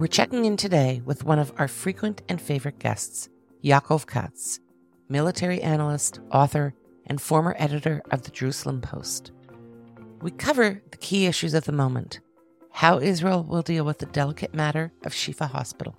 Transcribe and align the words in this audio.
We're 0.00 0.06
checking 0.06 0.46
in 0.46 0.56
today 0.56 1.02
with 1.04 1.24
one 1.24 1.38
of 1.38 1.52
our 1.58 1.68
frequent 1.68 2.22
and 2.26 2.40
favorite 2.40 2.78
guests, 2.78 3.28
Yaakov 3.62 4.06
Katz, 4.06 4.58
military 5.10 5.60
analyst, 5.60 6.20
author, 6.32 6.72
and 7.04 7.20
former 7.20 7.54
editor 7.58 8.00
of 8.10 8.22
the 8.22 8.30
Jerusalem 8.30 8.80
Post. 8.80 9.30
We 10.22 10.30
cover 10.30 10.80
the 10.90 10.96
key 10.96 11.26
issues 11.26 11.52
of 11.52 11.66
the 11.66 11.72
moment 11.72 12.20
how 12.70 12.98
Israel 12.98 13.44
will 13.44 13.60
deal 13.60 13.84
with 13.84 13.98
the 13.98 14.06
delicate 14.06 14.54
matter 14.54 14.90
of 15.04 15.12
Shifa 15.12 15.50
Hospital, 15.50 15.98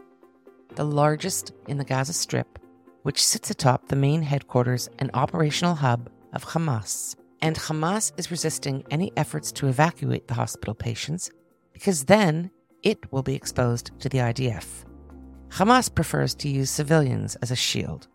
the 0.73 0.83
largest 0.83 1.53
in 1.67 1.77
the 1.77 1.85
Gaza 1.85 2.13
Strip, 2.13 2.57
which 3.03 3.23
sits 3.23 3.51
atop 3.51 3.87
the 3.87 3.95
main 3.95 4.23
headquarters 4.23 4.89
and 4.97 5.11
operational 5.13 5.75
hub 5.75 6.09
of 6.33 6.43
Hamas. 6.43 7.15
And 7.39 7.55
Hamas 7.55 8.13
is 8.17 8.31
resisting 8.31 8.83
any 8.89 9.11
efforts 9.15 9.51
to 9.51 9.67
evacuate 9.67 10.27
the 10.27 10.33
hospital 10.33 10.73
patients 10.73 11.29
because 11.71 12.05
then 12.05 12.49
it 12.83 13.11
will 13.11 13.23
be 13.23 13.35
exposed 13.35 13.91
to 13.99 14.09
the 14.09 14.19
IDF. 14.19 14.85
Hamas 15.49 15.93
prefers 15.93 16.33
to 16.35 16.49
use 16.49 16.69
civilians 16.69 17.35
as 17.37 17.51
a 17.51 17.55
shield. 17.55 18.07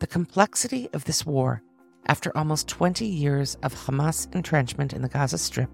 The 0.00 0.06
complexity 0.06 0.88
of 0.92 1.04
this 1.04 1.24
war, 1.24 1.62
after 2.06 2.36
almost 2.36 2.68
20 2.68 3.06
years 3.06 3.56
of 3.62 3.74
Hamas 3.74 4.32
entrenchment 4.34 4.92
in 4.92 5.02
the 5.02 5.08
Gaza 5.08 5.38
Strip, 5.38 5.70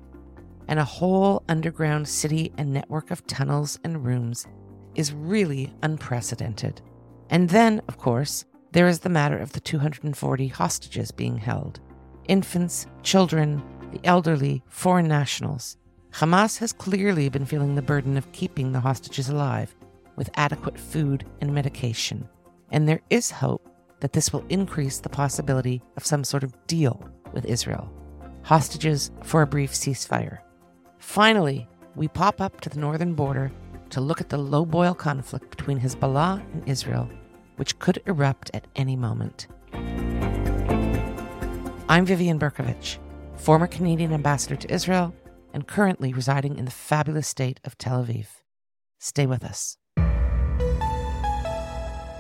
and 0.69 0.79
a 0.79 0.85
whole 0.85 1.43
underground 1.49 2.07
city 2.07 2.53
and 2.59 2.73
network 2.73 3.11
of 3.11 3.27
tunnels 3.27 3.79
and 3.85 4.05
rooms, 4.05 4.47
is 4.95 5.13
really 5.13 5.73
unprecedented. 5.83 6.83
And 7.31 7.49
then, 7.49 7.81
of 7.89 7.97
course, 7.97 8.45
there 8.73 8.87
is 8.87 9.01
the 9.01 9.09
matter 9.09 9.39
of 9.39 9.53
the 9.53 9.61
240 9.61 10.49
hostages 10.49 11.11
being 11.11 11.39
held 11.39 11.81
infants, 12.29 12.87
children, 13.03 13.63
the 13.91 14.01
elderly, 14.05 14.63
foreign 14.69 15.09
nationals. 15.09 15.79
Hamas 16.13 16.59
has 16.59 16.73
clearly 16.73 17.29
been 17.29 17.47
feeling 17.47 17.75
the 17.75 17.83
burden 17.83 18.17
of 18.17 18.31
keeping 18.33 18.73
the 18.73 18.81
hostages 18.81 19.29
alive 19.29 19.75
with 20.17 20.31
adequate 20.35 20.79
food 20.79 21.25
and 21.41 21.55
medication, 21.55 22.29
and 22.71 22.89
there 22.89 23.03
is 23.09 23.31
hope 23.31 23.69
that 24.01 24.13
this 24.13 24.33
will 24.33 24.45
increase 24.49 24.99
the 24.99 25.09
possibility 25.09 25.83
of 25.97 26.07
some 26.07 26.25
sort 26.25 26.43
of 26.43 26.55
deal 26.67 27.09
with 27.33 27.45
Israel. 27.45 27.93
Hostages 28.43 29.11
for 29.23 29.43
a 29.43 29.47
brief 29.47 29.73
ceasefire. 29.73 30.39
Finally, 30.99 31.69
we 31.95 32.09
pop 32.09 32.41
up 32.41 32.61
to 32.63 32.69
the 32.69 32.81
northern 32.81 33.15
border 33.15 33.53
to 33.91 34.01
look 34.01 34.21
at 34.21 34.29
the 34.29 34.39
low 34.39 34.65
boil 34.65 34.95
conflict 34.95 35.51
between 35.51 35.79
Hezbollah 35.79 36.43
and 36.53 36.69
Israel, 36.69 37.09
which 37.57 37.79
could 37.79 38.03
erupt 38.07 38.51
at 38.55 38.67
any 38.77 38.97
moment. 38.97 39.47
I'm 41.89 42.05
Vivian 42.05 42.39
Bercovici, 42.39 42.99
former 43.37 43.67
Canadian 43.67 44.13
ambassador 44.13 44.57
to 44.57 44.73
Israel 44.73 45.15
and 45.59 45.67
currently 45.67 46.13
residing 46.13 46.57
in 46.57 46.67
the 46.67 46.71
fabulous 46.71 47.27
state 47.27 47.59
of 47.65 47.77
Tel 47.77 48.05
Aviv. 48.05 48.27
Stay 49.01 49.27
with 49.27 49.43
us. 49.43 49.77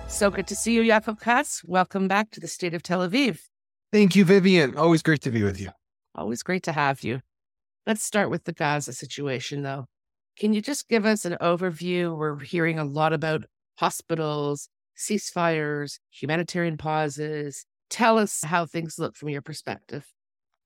So 0.08 0.28
good 0.28 0.48
to 0.48 0.56
see 0.56 0.74
you, 0.74 0.82
Yaakov 0.82 1.20
Katz. 1.20 1.62
Welcome 1.62 2.08
back 2.08 2.32
to 2.32 2.40
the 2.40 2.48
state 2.48 2.74
of 2.74 2.82
Tel 2.82 3.08
Aviv. 3.08 3.38
Thank 3.92 4.16
you, 4.16 4.24
Vivian. 4.24 4.76
Always 4.76 5.02
great 5.02 5.20
to 5.20 5.30
be 5.30 5.44
with 5.44 5.60
you. 5.60 5.70
Always 6.16 6.42
great 6.42 6.64
to 6.64 6.72
have 6.72 7.04
you. 7.04 7.20
Let's 7.86 8.02
start 8.02 8.28
with 8.28 8.42
the 8.42 8.52
Gaza 8.52 8.92
situation, 8.92 9.62
though. 9.62 9.86
Can 10.36 10.52
you 10.52 10.60
just 10.60 10.88
give 10.88 11.06
us 11.06 11.24
an 11.24 11.36
overview? 11.40 12.18
We're 12.18 12.40
hearing 12.40 12.80
a 12.80 12.84
lot 12.84 13.12
about 13.12 13.44
hospitals, 13.78 14.68
ceasefires, 14.96 16.00
humanitarian 16.10 16.76
pauses. 16.76 17.66
Tell 17.88 18.18
us 18.18 18.42
how 18.42 18.66
things 18.66 18.98
look 18.98 19.14
from 19.14 19.28
your 19.28 19.42
perspective. 19.42 20.06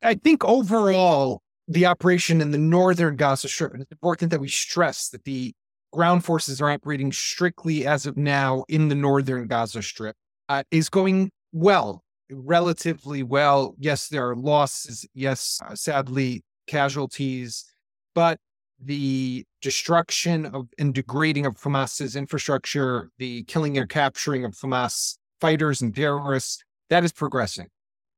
I 0.03 0.15
think 0.15 0.43
overall, 0.43 1.43
the 1.69 1.87
operation 1.87 2.41
in 2.41 2.51
the 2.51 2.59
northern 2.59 3.17
Gaza 3.17 3.49
Strip, 3.49 3.73
and 3.73 3.83
it's 3.83 3.93
important 3.93 4.31
that 4.31 4.41
we 4.41 4.49
stress 4.49 5.09
that 5.11 5.25
the 5.25 5.55
ground 5.93 6.25
forces 6.25 6.61
are 6.61 6.71
operating 6.71 7.13
strictly 7.13 7.87
as 7.87 8.07
of 8.07 8.17
now 8.17 8.65
in 8.69 8.89
the 8.89 8.95
northern 8.95 9.47
Gaza 9.47 9.83
Strip, 9.83 10.17
uh, 10.49 10.63
is 10.71 10.89
going 10.89 11.31
well, 11.53 12.03
relatively 12.31 13.23
well. 13.23 13.75
Yes, 13.79 14.09
there 14.09 14.29
are 14.29 14.37
losses. 14.37 15.07
Yes, 15.15 15.61
uh, 15.65 15.75
sadly, 15.75 16.43
casualties, 16.67 17.65
but 18.15 18.39
the 18.85 19.45
destruction 19.61 20.47
of 20.47 20.69
and 20.79 20.93
degrading 20.93 21.47
of 21.47 21.55
Hamas's 21.57 22.17
infrastructure, 22.17 23.11
the 23.19 23.45
killing 23.45 23.79
and 23.79 23.89
capturing 23.89 24.45
of 24.45 24.53
Hamas 24.53 25.17
fighters 25.41 25.81
and 25.81 25.95
terrorists, 25.95 26.63
that 26.91 27.05
is 27.05 27.13
progressing. 27.13 27.69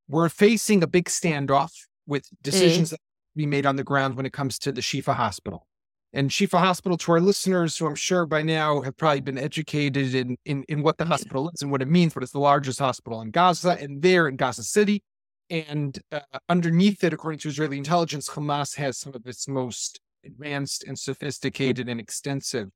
We're 0.09 0.29
facing 0.29 0.83
a 0.83 0.87
big 0.87 1.07
standoff 1.07 1.73
with 2.07 2.29
decisions 2.43 2.89
mm. 2.89 2.91
that 2.93 3.01
be 3.37 3.47
made 3.47 3.67
on 3.67 3.77
the 3.77 3.85
ground 3.85 4.17
when 4.17 4.27
it 4.27 4.33
comes 4.33 4.59
to 4.61 4.73
the 4.73 4.81
Shifa 4.81 5.15
Hospital. 5.15 5.67
And 6.13 6.31
Shifa 6.31 6.59
Hospital, 6.59 6.97
to 6.99 7.13
our 7.13 7.21
listeners, 7.21 7.77
who 7.77 7.87
I'm 7.87 7.97
sure 7.97 8.25
by 8.25 8.43
now 8.43 8.83
have 8.83 8.97
probably 8.97 9.21
been 9.21 9.39
educated 9.39 10.15
in, 10.15 10.37
in, 10.45 10.65
in 10.69 10.83
what 10.83 10.97
the 10.97 11.05
hospital 11.05 11.51
is 11.53 11.61
and 11.63 11.73
what 11.73 11.83
it 11.83 11.89
means, 11.89 12.15
but 12.15 12.23
it's 12.23 12.31
the 12.33 12.39
largest 12.39 12.79
hospital 12.79 13.21
in 13.21 13.33
Gaza 13.33 13.77
and 13.81 14.01
there 14.01 14.29
in 14.29 14.37
Gaza 14.37 14.63
City. 14.63 15.03
And 15.51 15.99
uh, 16.13 16.21
underneath 16.49 17.03
it, 17.03 17.13
according 17.13 17.41
to 17.41 17.49
Israeli 17.49 17.79
intelligence, 17.79 18.29
Hamas 18.29 18.77
has 18.77 18.97
some 18.97 19.15
of 19.15 19.27
its 19.27 19.49
most 19.49 20.01
advanced 20.25 20.85
and 20.85 20.99
sophisticated 20.99 21.89
and 21.89 21.99
extensive 22.01 22.69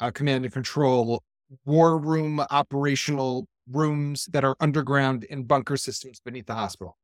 uh, 0.00 0.10
command 0.10 0.44
and 0.44 0.52
control 0.52 1.22
war 1.64 1.98
room 1.98 2.40
operational 2.50 3.46
rooms 3.70 4.26
that 4.32 4.44
are 4.44 4.56
underground 4.60 5.24
in 5.24 5.44
bunker 5.44 5.76
systems 5.76 6.20
beneath 6.20 6.46
the 6.46 6.54
hospital. 6.54 6.96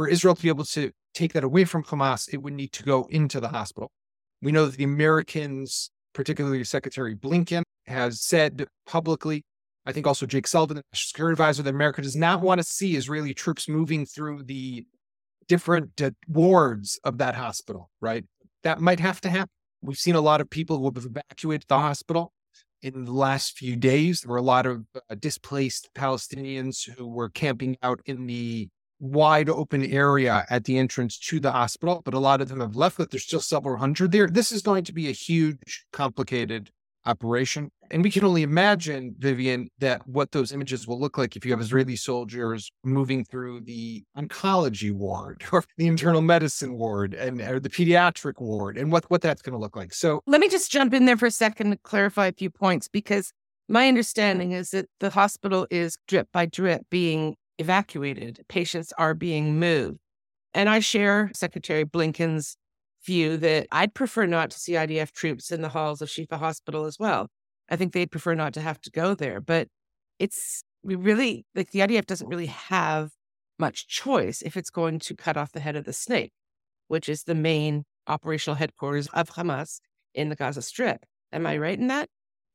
For 0.00 0.08
Israel 0.08 0.34
to 0.34 0.40
be 0.40 0.48
able 0.48 0.64
to 0.64 0.92
take 1.12 1.34
that 1.34 1.44
away 1.44 1.66
from 1.66 1.84
Hamas, 1.84 2.32
it 2.32 2.38
would 2.38 2.54
need 2.54 2.72
to 2.72 2.82
go 2.84 3.06
into 3.10 3.38
the 3.38 3.48
hospital. 3.48 3.92
We 4.40 4.50
know 4.50 4.64
that 4.64 4.78
the 4.78 4.84
Americans, 4.84 5.90
particularly 6.14 6.64
Secretary 6.64 7.14
Blinken, 7.14 7.64
has 7.84 8.22
said 8.22 8.66
publicly, 8.86 9.44
I 9.84 9.92
think 9.92 10.06
also 10.06 10.24
Jake 10.24 10.46
Sullivan, 10.46 10.78
the 10.78 10.82
Security 10.94 11.34
Advisor, 11.34 11.62
that 11.64 11.74
America 11.74 12.00
does 12.00 12.16
not 12.16 12.40
want 12.40 12.62
to 12.62 12.64
see 12.64 12.96
Israeli 12.96 13.34
troops 13.34 13.68
moving 13.68 14.06
through 14.06 14.44
the 14.44 14.86
different 15.48 16.00
uh, 16.00 16.12
wards 16.26 16.98
of 17.04 17.18
that 17.18 17.34
hospital, 17.34 17.90
right? 18.00 18.24
That 18.62 18.80
might 18.80 19.00
have 19.00 19.20
to 19.20 19.28
happen. 19.28 19.50
We've 19.82 19.98
seen 19.98 20.14
a 20.14 20.22
lot 20.22 20.40
of 20.40 20.48
people 20.48 20.78
who 20.78 20.90
have 20.94 21.04
evacuated 21.04 21.66
the 21.68 21.78
hospital 21.78 22.32
in 22.80 23.04
the 23.04 23.12
last 23.12 23.58
few 23.58 23.76
days. 23.76 24.22
There 24.22 24.30
were 24.30 24.38
a 24.38 24.42
lot 24.42 24.64
of 24.64 24.86
uh, 24.94 25.14
displaced 25.16 25.90
Palestinians 25.94 26.88
who 26.88 27.06
were 27.06 27.28
camping 27.28 27.76
out 27.82 28.00
in 28.06 28.26
the 28.26 28.70
wide 29.00 29.48
open 29.48 29.84
area 29.84 30.46
at 30.50 30.64
the 30.64 30.78
entrance 30.78 31.18
to 31.18 31.40
the 31.40 31.52
hospital, 31.52 32.02
but 32.04 32.14
a 32.14 32.18
lot 32.18 32.40
of 32.40 32.48
them 32.48 32.60
have 32.60 32.76
left, 32.76 32.98
but 32.98 33.10
there's 33.10 33.24
still 33.24 33.40
several 33.40 33.78
hundred 33.78 34.12
there. 34.12 34.28
This 34.28 34.52
is 34.52 34.62
going 34.62 34.84
to 34.84 34.92
be 34.92 35.08
a 35.08 35.12
huge, 35.12 35.86
complicated 35.92 36.70
operation. 37.06 37.70
And 37.90 38.04
we 38.04 38.10
can 38.10 38.24
only 38.24 38.42
imagine, 38.42 39.14
Vivian, 39.18 39.68
that 39.78 40.06
what 40.06 40.30
those 40.30 40.52
images 40.52 40.86
will 40.86 41.00
look 41.00 41.18
like 41.18 41.34
if 41.34 41.44
you 41.44 41.50
have 41.50 41.60
Israeli 41.60 41.96
soldiers 41.96 42.70
moving 42.84 43.24
through 43.24 43.62
the 43.62 44.04
oncology 44.16 44.92
ward 44.92 45.42
or 45.52 45.64
the 45.76 45.86
internal 45.86 46.20
medicine 46.20 46.74
ward 46.74 47.14
and 47.14 47.40
or 47.40 47.58
the 47.58 47.70
pediatric 47.70 48.40
ward 48.40 48.76
and 48.76 48.92
what, 48.92 49.10
what 49.10 49.22
that's 49.22 49.42
going 49.42 49.54
to 49.54 49.58
look 49.58 49.76
like. 49.76 49.92
So 49.92 50.20
let 50.26 50.40
me 50.40 50.48
just 50.48 50.70
jump 50.70 50.94
in 50.94 51.06
there 51.06 51.16
for 51.16 51.26
a 51.26 51.30
second 51.30 51.70
to 51.70 51.78
clarify 51.78 52.26
a 52.26 52.32
few 52.32 52.50
points 52.50 52.86
because 52.86 53.32
my 53.68 53.88
understanding 53.88 54.52
is 54.52 54.70
that 54.70 54.86
the 54.98 55.10
hospital 55.10 55.66
is 55.70 55.96
drip 56.06 56.28
by 56.32 56.46
drip 56.46 56.82
being 56.90 57.36
evacuated, 57.60 58.44
patients 58.48 58.92
are 58.98 59.14
being 59.14 59.58
moved. 59.58 59.98
And 60.54 60.68
I 60.68 60.80
share 60.80 61.30
Secretary 61.34 61.84
Blinken's 61.84 62.56
view 63.04 63.36
that 63.36 63.66
I'd 63.70 63.94
prefer 63.94 64.26
not 64.26 64.50
to 64.50 64.58
see 64.58 64.72
IDF 64.72 65.12
troops 65.12 65.52
in 65.52 65.62
the 65.62 65.68
halls 65.68 66.02
of 66.02 66.08
Shifa 66.08 66.38
Hospital 66.38 66.84
as 66.84 66.98
well. 66.98 67.28
I 67.70 67.76
think 67.76 67.92
they'd 67.92 68.10
prefer 68.10 68.34
not 68.34 68.52
to 68.54 68.60
have 68.60 68.80
to 68.82 68.90
go 68.90 69.14
there. 69.14 69.40
But 69.40 69.68
it's 70.18 70.62
we 70.82 70.96
really 70.96 71.44
like 71.54 71.70
the 71.70 71.80
IDF 71.80 72.06
doesn't 72.06 72.28
really 72.28 72.46
have 72.46 73.10
much 73.58 73.86
choice 73.86 74.42
if 74.42 74.56
it's 74.56 74.70
going 74.70 74.98
to 74.98 75.14
cut 75.14 75.36
off 75.36 75.52
the 75.52 75.60
head 75.60 75.76
of 75.76 75.84
the 75.84 75.92
snake, 75.92 76.32
which 76.88 77.08
is 77.08 77.24
the 77.24 77.34
main 77.34 77.84
operational 78.06 78.56
headquarters 78.56 79.06
of 79.08 79.30
Hamas 79.30 79.78
in 80.14 80.30
the 80.30 80.36
Gaza 80.36 80.62
Strip. 80.62 81.04
Am 81.32 81.46
I 81.46 81.58
right 81.58 81.78
in 81.78 81.86
that? 81.88 82.08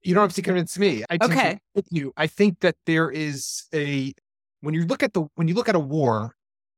You 0.03 0.13
don't 0.13 0.23
have 0.23 0.33
to 0.33 0.41
convince 0.41 0.77
me. 0.77 1.03
I 1.09 1.17
okay. 1.21 1.59
with 1.73 1.87
you. 1.89 2.11
I 2.17 2.27
think 2.27 2.59
that 2.59 2.75
there 2.85 3.09
is 3.09 3.63
a 3.73 4.13
when 4.65 4.73
you 4.73 4.85
look 4.85 5.03
at 5.03 5.13
the 5.13 5.25
when 5.35 5.47
you 5.47 5.53
look 5.53 5.69
at 5.69 5.75
a 5.75 5.79
war, 5.79 6.35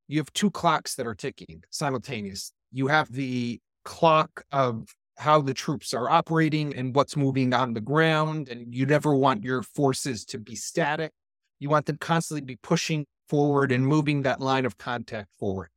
you 0.07 0.19
have 0.19 0.31
two 0.33 0.51
clocks 0.51 0.95
that 0.95 1.07
are 1.07 1.15
ticking 1.15 1.63
simultaneous. 1.69 2.51
You 2.71 2.87
have 2.87 3.11
the 3.11 3.61
clock 3.85 4.43
of 4.51 4.93
how 5.17 5.41
the 5.41 5.53
troops 5.53 5.93
are 5.93 6.09
operating 6.09 6.75
and 6.75 6.93
what's 6.93 7.15
moving 7.15 7.53
on 7.53 7.73
the 7.73 7.81
ground, 7.81 8.49
and 8.49 8.75
you 8.75 8.85
never 8.85 9.15
want 9.15 9.43
your 9.43 9.63
forces 9.63 10.25
to 10.25 10.37
be 10.37 10.53
static. 10.53 11.11
You 11.59 11.69
want 11.69 11.85
them 11.85 11.97
constantly 11.97 12.41
be 12.41 12.57
pushing 12.57 13.05
forward 13.29 13.71
and 13.71 13.87
moving 13.87 14.23
that 14.23 14.41
line 14.41 14.65
of 14.65 14.77
contact 14.77 15.29
forward. 15.39 15.69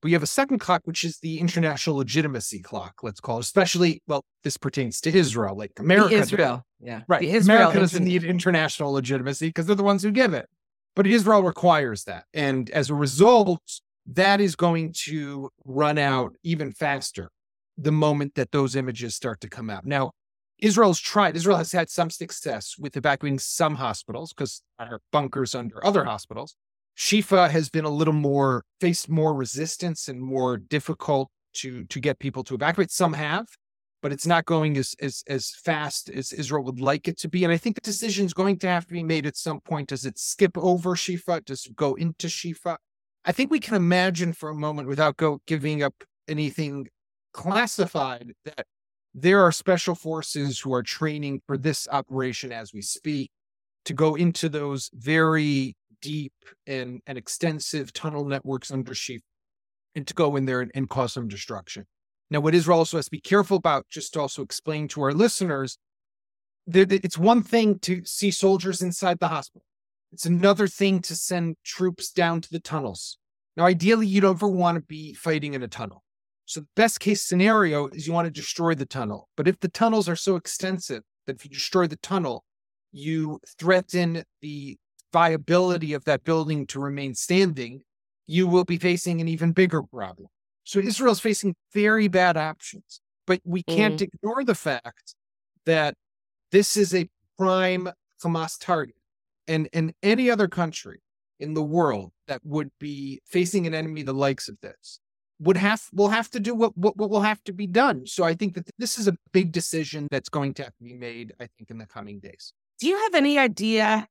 But 0.00 0.08
you 0.08 0.16
have 0.16 0.22
a 0.24 0.26
second 0.26 0.58
clock, 0.58 0.82
which 0.84 1.04
is 1.04 1.18
the 1.18 1.38
international 1.38 1.96
legitimacy 1.96 2.58
clock, 2.58 2.94
let's 3.04 3.20
call 3.20 3.36
it, 3.38 3.42
especially, 3.42 4.02
well, 4.08 4.24
this 4.42 4.56
pertains 4.56 5.00
to 5.02 5.16
Israel, 5.16 5.56
like 5.56 5.78
America. 5.78 6.16
The 6.16 6.20
Israel, 6.20 6.64
yeah. 6.80 7.02
Right. 7.06 7.22
Israel 7.22 7.56
America 7.56 7.78
doesn't 7.78 8.04
need 8.04 8.24
international 8.24 8.92
legitimacy 8.92 9.46
because 9.46 9.66
they're 9.66 9.76
the 9.76 9.84
ones 9.84 10.02
who 10.02 10.10
give 10.10 10.34
it. 10.34 10.48
But 10.94 11.06
Israel 11.06 11.42
requires 11.42 12.04
that. 12.04 12.24
And 12.34 12.68
as 12.70 12.90
a 12.90 12.94
result, 12.94 13.62
that 14.06 14.40
is 14.40 14.56
going 14.56 14.94
to 15.04 15.50
run 15.64 15.98
out 15.98 16.34
even 16.42 16.72
faster 16.72 17.30
the 17.78 17.92
moment 17.92 18.34
that 18.34 18.52
those 18.52 18.76
images 18.76 19.14
start 19.14 19.40
to 19.40 19.48
come 19.48 19.70
out. 19.70 19.86
Now, 19.86 20.12
Israel's 20.58 21.00
tried, 21.00 21.36
Israel 21.36 21.56
has 21.56 21.72
had 21.72 21.90
some 21.90 22.10
success 22.10 22.76
with 22.78 22.96
evacuating 22.96 23.38
some 23.38 23.76
hospitals 23.76 24.32
because 24.32 24.62
there 24.78 24.94
are 24.94 25.00
bunkers 25.10 25.54
under 25.54 25.84
other 25.84 26.04
hospitals. 26.04 26.54
Shifa 26.96 27.50
has 27.50 27.68
been 27.68 27.84
a 27.84 27.90
little 27.90 28.14
more, 28.14 28.62
faced 28.80 29.08
more 29.08 29.34
resistance 29.34 30.08
and 30.08 30.20
more 30.20 30.56
difficult 30.56 31.30
to, 31.54 31.84
to 31.84 32.00
get 32.00 32.18
people 32.18 32.44
to 32.44 32.54
evacuate. 32.54 32.90
Some 32.90 33.14
have, 33.14 33.46
but 34.02 34.12
it's 34.12 34.26
not 34.26 34.44
going 34.44 34.76
as, 34.76 34.94
as, 35.00 35.22
as 35.28 35.50
fast 35.50 36.10
as 36.10 36.32
Israel 36.32 36.64
would 36.64 36.80
like 36.80 37.06
it 37.06 37.16
to 37.18 37.28
be. 37.28 37.44
And 37.44 37.52
I 37.52 37.56
think 37.56 37.76
the 37.76 37.80
decision 37.80 38.26
is 38.26 38.34
going 38.34 38.58
to 38.58 38.68
have 38.68 38.86
to 38.86 38.92
be 38.92 39.04
made 39.04 39.24
at 39.24 39.36
some 39.36 39.60
point. 39.60 39.88
Does 39.88 40.04
it 40.04 40.18
skip 40.18 40.58
over 40.58 40.90
Shifa? 40.96 41.44
Does 41.44 41.66
it 41.66 41.76
go 41.76 41.94
into 41.94 42.26
Shifa? 42.26 42.76
I 43.24 43.32
think 43.32 43.50
we 43.50 43.60
can 43.60 43.76
imagine 43.76 44.32
for 44.32 44.50
a 44.50 44.54
moment 44.54 44.88
without 44.88 45.16
go 45.16 45.40
giving 45.46 45.82
up 45.82 45.94
anything 46.26 46.88
classified 47.32 48.32
that 48.44 48.66
there 49.14 49.40
are 49.40 49.52
special 49.52 49.94
forces 49.94 50.58
who 50.58 50.74
are 50.74 50.82
training 50.82 51.40
for 51.46 51.56
this 51.56 51.86
operation 51.90 52.50
as 52.50 52.72
we 52.72 52.82
speak 52.82 53.30
to 53.84 53.94
go 53.94 54.16
into 54.16 54.48
those 54.48 54.90
very 54.94 55.76
deep 56.00 56.32
and, 56.66 57.00
and 57.06 57.16
extensive 57.16 57.92
tunnel 57.92 58.24
networks 58.24 58.72
under 58.72 58.92
Shifa 58.92 59.20
and 59.94 60.06
to 60.06 60.14
go 60.14 60.34
in 60.36 60.46
there 60.46 60.60
and, 60.60 60.70
and 60.74 60.88
cause 60.88 61.12
some 61.12 61.28
destruction. 61.28 61.84
Now, 62.32 62.40
what 62.40 62.54
Israel 62.54 62.78
also 62.78 62.96
has 62.96 63.04
to 63.04 63.10
be 63.10 63.20
careful 63.20 63.58
about, 63.58 63.86
just 63.90 64.14
to 64.14 64.20
also 64.20 64.42
explain 64.42 64.88
to 64.88 65.02
our 65.02 65.12
listeners, 65.12 65.76
it's 66.66 67.18
one 67.18 67.42
thing 67.42 67.78
to 67.80 68.02
see 68.06 68.30
soldiers 68.30 68.80
inside 68.80 69.18
the 69.20 69.28
hospital. 69.28 69.66
It's 70.12 70.24
another 70.24 70.66
thing 70.66 71.00
to 71.02 71.14
send 71.14 71.56
troops 71.62 72.10
down 72.10 72.40
to 72.40 72.50
the 72.50 72.58
tunnels. 72.58 73.18
Now, 73.54 73.66
ideally, 73.66 74.06
you 74.06 74.22
don't 74.22 74.36
ever 74.36 74.48
want 74.48 74.76
to 74.76 74.80
be 74.80 75.12
fighting 75.12 75.52
in 75.52 75.62
a 75.62 75.68
tunnel. 75.68 76.02
So 76.46 76.60
the 76.60 76.68
best 76.74 77.00
case 77.00 77.20
scenario 77.20 77.88
is 77.88 78.06
you 78.06 78.14
want 78.14 78.26
to 78.26 78.40
destroy 78.40 78.74
the 78.74 78.86
tunnel. 78.86 79.28
But 79.36 79.46
if 79.46 79.60
the 79.60 79.68
tunnels 79.68 80.08
are 80.08 80.16
so 80.16 80.36
extensive 80.36 81.02
that 81.26 81.36
if 81.36 81.44
you 81.44 81.50
destroy 81.50 81.86
the 81.86 81.96
tunnel, 81.96 82.44
you 82.92 83.40
threaten 83.58 84.24
the 84.40 84.78
viability 85.12 85.92
of 85.92 86.04
that 86.06 86.24
building 86.24 86.66
to 86.68 86.80
remain 86.80 87.14
standing, 87.14 87.82
you 88.26 88.46
will 88.46 88.64
be 88.64 88.78
facing 88.78 89.20
an 89.20 89.28
even 89.28 89.52
bigger 89.52 89.82
problem. 89.82 90.28
So 90.64 90.80
Israel's 90.80 91.20
facing 91.20 91.54
very 91.72 92.08
bad 92.08 92.36
options. 92.36 93.00
But 93.26 93.40
we 93.44 93.62
can't 93.62 94.00
mm. 94.00 94.08
ignore 94.12 94.44
the 94.44 94.54
fact 94.54 95.14
that 95.64 95.94
this 96.50 96.76
is 96.76 96.94
a 96.94 97.08
prime 97.38 97.88
Hamas 98.22 98.58
target. 98.60 98.96
And 99.48 99.68
in 99.72 99.92
any 100.02 100.30
other 100.30 100.48
country 100.48 101.00
in 101.40 101.54
the 101.54 101.62
world 101.62 102.12
that 102.28 102.40
would 102.44 102.70
be 102.78 103.20
facing 103.26 103.66
an 103.66 103.74
enemy 103.74 104.02
the 104.02 104.14
likes 104.14 104.48
of 104.48 104.56
this 104.62 105.00
would 105.40 105.56
have 105.56 105.82
will 105.92 106.08
have 106.08 106.30
to 106.30 106.38
do 106.38 106.54
what, 106.54 106.76
what, 106.76 106.96
what 106.96 107.10
will 107.10 107.22
have 107.22 107.42
to 107.44 107.52
be 107.52 107.66
done. 107.66 108.06
So 108.06 108.22
I 108.22 108.34
think 108.34 108.54
that 108.54 108.70
this 108.78 108.98
is 108.98 109.08
a 109.08 109.16
big 109.32 109.50
decision 109.50 110.06
that's 110.10 110.28
going 110.28 110.54
to 110.54 110.64
have 110.64 110.76
to 110.76 110.84
be 110.84 110.94
made, 110.94 111.32
I 111.40 111.48
think, 111.56 111.70
in 111.70 111.78
the 111.78 111.86
coming 111.86 112.20
days. 112.20 112.52
Do 112.78 112.86
you 112.86 112.96
have 112.96 113.14
any 113.14 113.38
idea 113.38 114.06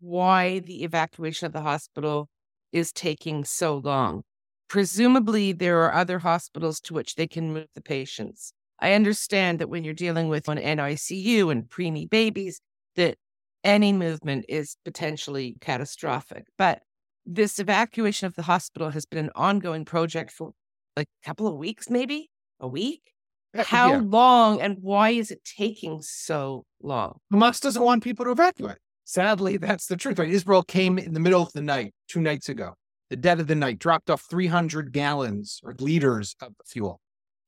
why 0.00 0.58
the 0.58 0.82
evacuation 0.82 1.46
of 1.46 1.52
the 1.52 1.62
hospital 1.62 2.28
is 2.72 2.92
taking 2.92 3.44
so 3.44 3.76
long? 3.76 4.24
Presumably, 4.72 5.52
there 5.52 5.82
are 5.82 5.92
other 5.92 6.18
hospitals 6.18 6.80
to 6.80 6.94
which 6.94 7.16
they 7.16 7.26
can 7.26 7.52
move 7.52 7.66
the 7.74 7.82
patients. 7.82 8.54
I 8.80 8.94
understand 8.94 9.58
that 9.58 9.68
when 9.68 9.84
you're 9.84 9.92
dealing 9.92 10.30
with 10.30 10.48
an 10.48 10.56
NICU 10.56 11.52
and 11.52 11.68
preemie 11.68 12.08
babies, 12.08 12.58
that 12.96 13.18
any 13.62 13.92
movement 13.92 14.46
is 14.48 14.78
potentially 14.82 15.56
catastrophic. 15.60 16.46
But 16.56 16.80
this 17.26 17.58
evacuation 17.58 18.26
of 18.26 18.34
the 18.34 18.44
hospital 18.44 18.88
has 18.88 19.04
been 19.04 19.26
an 19.26 19.30
ongoing 19.34 19.84
project 19.84 20.30
for 20.30 20.52
like 20.96 21.06
a 21.22 21.26
couple 21.26 21.46
of 21.46 21.56
weeks, 21.56 21.90
maybe 21.90 22.30
a 22.58 22.66
week. 22.66 23.12
How 23.54 23.92
yeah. 23.92 24.00
long 24.02 24.62
and 24.62 24.78
why 24.80 25.10
is 25.10 25.30
it 25.30 25.44
taking 25.44 26.00
so 26.00 26.64
long? 26.82 27.18
Hamas 27.30 27.60
doesn't 27.60 27.82
want 27.82 28.02
people 28.02 28.24
to 28.24 28.30
evacuate. 28.30 28.78
Sadly, 29.04 29.58
that's 29.58 29.86
the 29.88 29.98
truth. 29.98 30.18
Right? 30.18 30.30
Israel 30.30 30.62
came 30.62 30.98
in 30.98 31.12
the 31.12 31.20
middle 31.20 31.42
of 31.42 31.52
the 31.52 31.60
night 31.60 31.92
two 32.08 32.22
nights 32.22 32.48
ago, 32.48 32.72
the 33.12 33.16
dead 33.16 33.40
of 33.40 33.46
the 33.46 33.54
night, 33.54 33.78
dropped 33.78 34.08
off 34.08 34.22
300 34.22 34.90
gallons 34.90 35.60
or 35.62 35.74
liters 35.78 36.34
of 36.40 36.54
fuel. 36.64 36.98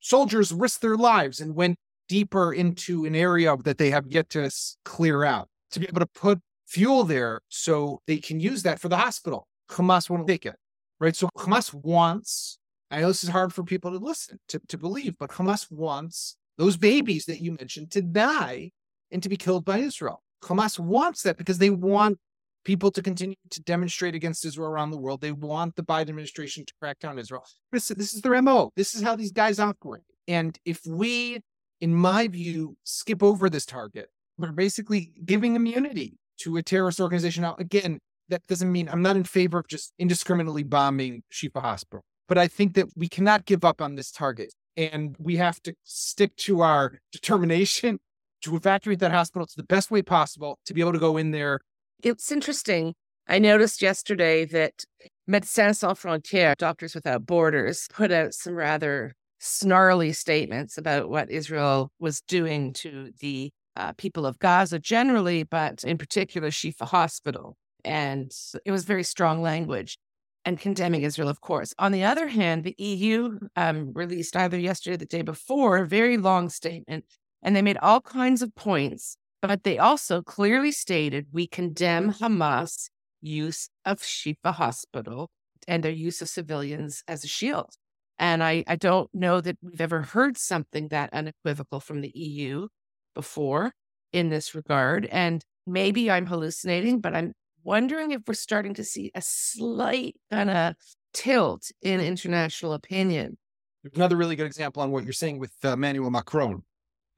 Soldiers 0.01 0.53
risked 0.53 0.83
their 0.83 0.99
lives 0.99 1.41
and 1.41 1.55
went 1.55 1.79
deeper 2.07 2.53
into 2.53 3.07
an 3.07 3.17
area 3.17 3.57
that 3.65 3.79
they 3.79 3.89
have 3.91 4.05
yet 4.07 4.29
to 4.29 4.51
clear 4.85 5.25
out 5.25 5.49
to 5.71 5.81
be 5.81 5.87
able 5.89 6.01
to 6.01 6.07
put 6.07 6.39
fuel 6.67 7.05
there 7.05 7.41
so 7.49 8.03
they 8.07 8.19
can 8.19 8.41
use 8.41 8.63
that 8.63 8.79
for 8.79 8.91
the 8.91 8.99
hospital. 8.99 9.49
Hamas 9.71 10.11
won't 10.11 10.27
take 10.27 10.45
it, 10.45 10.57
right? 11.01 11.17
So 11.17 11.31
Hamas 11.39 11.73
wants 11.73 12.59
I 12.91 13.01
know 13.01 13.09
this 13.09 13.25
is 13.25 13.31
hard 13.31 13.55
for 13.55 13.65
people 13.65 13.91
to 13.91 13.97
listen, 13.97 14.39
to, 14.49 14.61
to 14.69 14.77
believe, 14.77 15.15
but 15.19 15.31
Hamas 15.31 15.73
wants 15.73 16.37
those 16.59 16.77
babies 16.77 17.25
that 17.25 17.41
you 17.41 17.57
mentioned 17.59 17.91
to 17.93 18.03
die 18.03 18.71
and 19.11 19.23
to 19.23 19.31
be 19.31 19.39
killed 19.39 19.65
by 19.65 19.79
Israel. 19.79 20.23
Hamas 20.43 20.79
wants 20.79 21.23
that 21.23 21.39
because 21.39 21.57
they 21.57 21.71
want 21.71 22.19
people 22.65 22.91
to 22.91 23.03
continue 23.03 23.37
to 23.51 23.63
demonstrate 23.63 24.15
against 24.15 24.45
Israel 24.45 24.69
around 24.69 24.91
the 24.91 24.99
world. 24.99 25.21
They 25.21 25.33
want 25.33 25.77
the 25.77 25.83
Biden 25.83 26.09
administration 26.09 26.65
to 26.67 26.73
crack 26.81 26.99
down 26.99 27.19
Israel. 27.19 27.45
This, 27.73 27.89
this 27.89 28.15
is 28.15 28.23
their 28.23 28.41
MO. 28.43 28.73
This 28.77 28.95
is 28.95 29.03
how 29.03 29.17
these 29.17 29.33
guys 29.33 29.59
operate. 29.59 30.03
And 30.27 30.59
if 30.65 30.81
we, 30.87 31.41
in 31.81 31.95
my 31.95 32.29
view, 32.29 32.77
skip 32.85 33.23
over 33.23 33.51
this 33.51 33.67
target, 33.67 34.09
we're 34.39 34.53
basically 34.53 35.13
giving 35.25 35.55
immunity 35.55 36.19
to 36.39 36.57
a 36.57 36.63
terrorist 36.63 37.01
organization. 37.01 37.43
Now, 37.43 37.57
again, 37.59 37.99
that 38.29 38.47
doesn't 38.47 38.73
mean 38.73 38.89
I'm 38.89 39.03
not 39.03 39.17
in 39.17 39.25
favor 39.25 39.59
of 39.59 39.69
just 39.69 39.93
indiscriminately 39.99 40.63
bombing 40.63 41.23
Shifa 41.33 41.61
Hospital. 41.61 42.03
But 42.27 42.39
I 42.39 42.49
think 42.49 42.75
that 42.75 42.87
we 42.97 43.09
cannot 43.09 43.45
give 43.45 43.65
up 43.65 43.83
on 43.83 43.97
this 43.97 44.11
target. 44.11 44.55
And 44.77 45.15
we 45.19 45.37
have 45.37 45.63
to 45.63 45.75
stick 45.85 46.35
to 46.37 46.63
our 46.63 46.99
determination 47.13 48.01
to 48.43 48.57
evacuate 48.57 48.99
that 48.99 49.13
hospital 49.13 49.47
to 49.47 49.57
the 49.57 49.63
best 49.63 49.91
way 49.91 50.03
possible 50.03 50.59
to 50.67 50.75
be 50.75 50.81
able 50.81 50.93
to 50.93 50.99
go 50.99 51.17
in 51.17 51.31
there. 51.31 51.61
It's 52.05 52.31
interesting. 52.31 52.93
I 53.27 53.39
noticed 53.39 53.81
yesterday 53.81 54.45
that 54.45 54.85
Médecins 55.27 55.77
Sans 55.77 55.99
Frontières, 55.99 56.55
Doctors 56.55 56.95
Without 56.95 57.25
Borders, 57.25 57.89
put 57.95 58.13
out 58.13 58.35
some 58.35 58.55
rather 58.55 59.15
snarly 59.39 60.13
statements 60.13 60.77
about 60.77 61.09
what 61.09 61.31
Israel 61.31 61.91
was 61.99 62.21
doing 62.21 62.75
to 62.75 63.11
the 63.21 63.51
uh, 63.75 63.93
people 63.97 64.27
of 64.27 64.39
Gaza 64.39 64.79
generally, 64.79 65.45
but 65.45 65.83
in 65.83 65.97
particular, 65.97 66.51
Shifa 66.51 66.87
Hospital. 66.87 67.57
And 67.87 68.31
it 68.67 68.71
was 68.71 68.85
very 68.85 69.03
strong 69.03 69.41
language 69.41 69.97
and 70.45 70.61
condemning 70.61 71.05
Israel, 71.05 71.31
of 71.31 71.41
course. 71.41 71.73
On 71.79 71.91
the 71.91 72.05
other 72.05 72.29
hand, 72.29 72.65
the 72.65 72.75
EU 72.77 73.39
um, 73.57 73.95
released 73.95 74.37
either 74.37 74.59
yesterday 74.59 74.95
or 74.97 74.99
the 74.99 75.07
day 75.07 75.23
before 75.23 75.79
a 75.79 75.87
very 75.87 76.19
long 76.19 76.51
statement, 76.51 77.07
and 77.43 77.57
they 77.57 77.63
made 77.63 77.79
all 77.79 78.03
kinds 78.03 78.43
of 78.43 78.55
points, 78.55 79.17
but 79.47 79.63
they 79.63 79.77
also 79.79 80.23
clearly 80.23 80.73
stated 80.73 81.27
we 81.31 81.47
condemn 81.47 82.15
Hamas' 82.15 82.89
use 83.21 83.69
of 83.85 83.99
Shifa 83.99 84.55
Hospital 84.55 85.31
and 85.69 85.85
their 85.85 85.93
use 85.93 86.23
of 86.23 86.31
civilians 86.31 87.03
as 87.07 87.25
a 87.25 87.29
shield. 87.29 87.75
And 88.19 88.43
I, 88.43 88.65
I 88.67 88.77
don't 88.77 89.11
know 89.15 89.43
that 89.43 89.59
we've 89.61 89.83
ever 89.83 90.01
heard 90.01 90.39
something 90.39 90.89
that 90.89 91.13
unequivocal 91.13 91.81
from 91.81 92.01
the 92.01 92.11
EU 92.15 92.69
before 93.15 93.73
in 94.15 94.31
this 94.31 94.55
regard. 94.55 95.05
And 95.13 95.45
maybe 95.67 96.11
I'm 96.11 96.25
hallucinating, 96.25 97.01
but 97.01 97.15
I'm 97.15 97.35
wondering 97.65 98.13
if 98.13 98.23
we're 98.27 98.33
starting 98.33 98.73
to 98.75 98.85
see 98.85 99.11
a 99.15 99.21
slight 99.21 100.17
kind 100.31 100.49
of 100.49 100.75
tilt 101.13 101.71
in 101.83 102.01
international 102.01 102.73
opinion. 102.73 103.37
There's 103.83 103.97
another 103.97 104.17
really 104.17 104.37
good 104.37 104.47
example 104.47 104.83
on 104.83 104.91
what 104.91 105.05
you're 105.05 105.13
saying 105.13 105.39
with 105.39 105.53
uh, 105.63 105.75
Emmanuel 105.75 106.11
Macron, 106.11 106.63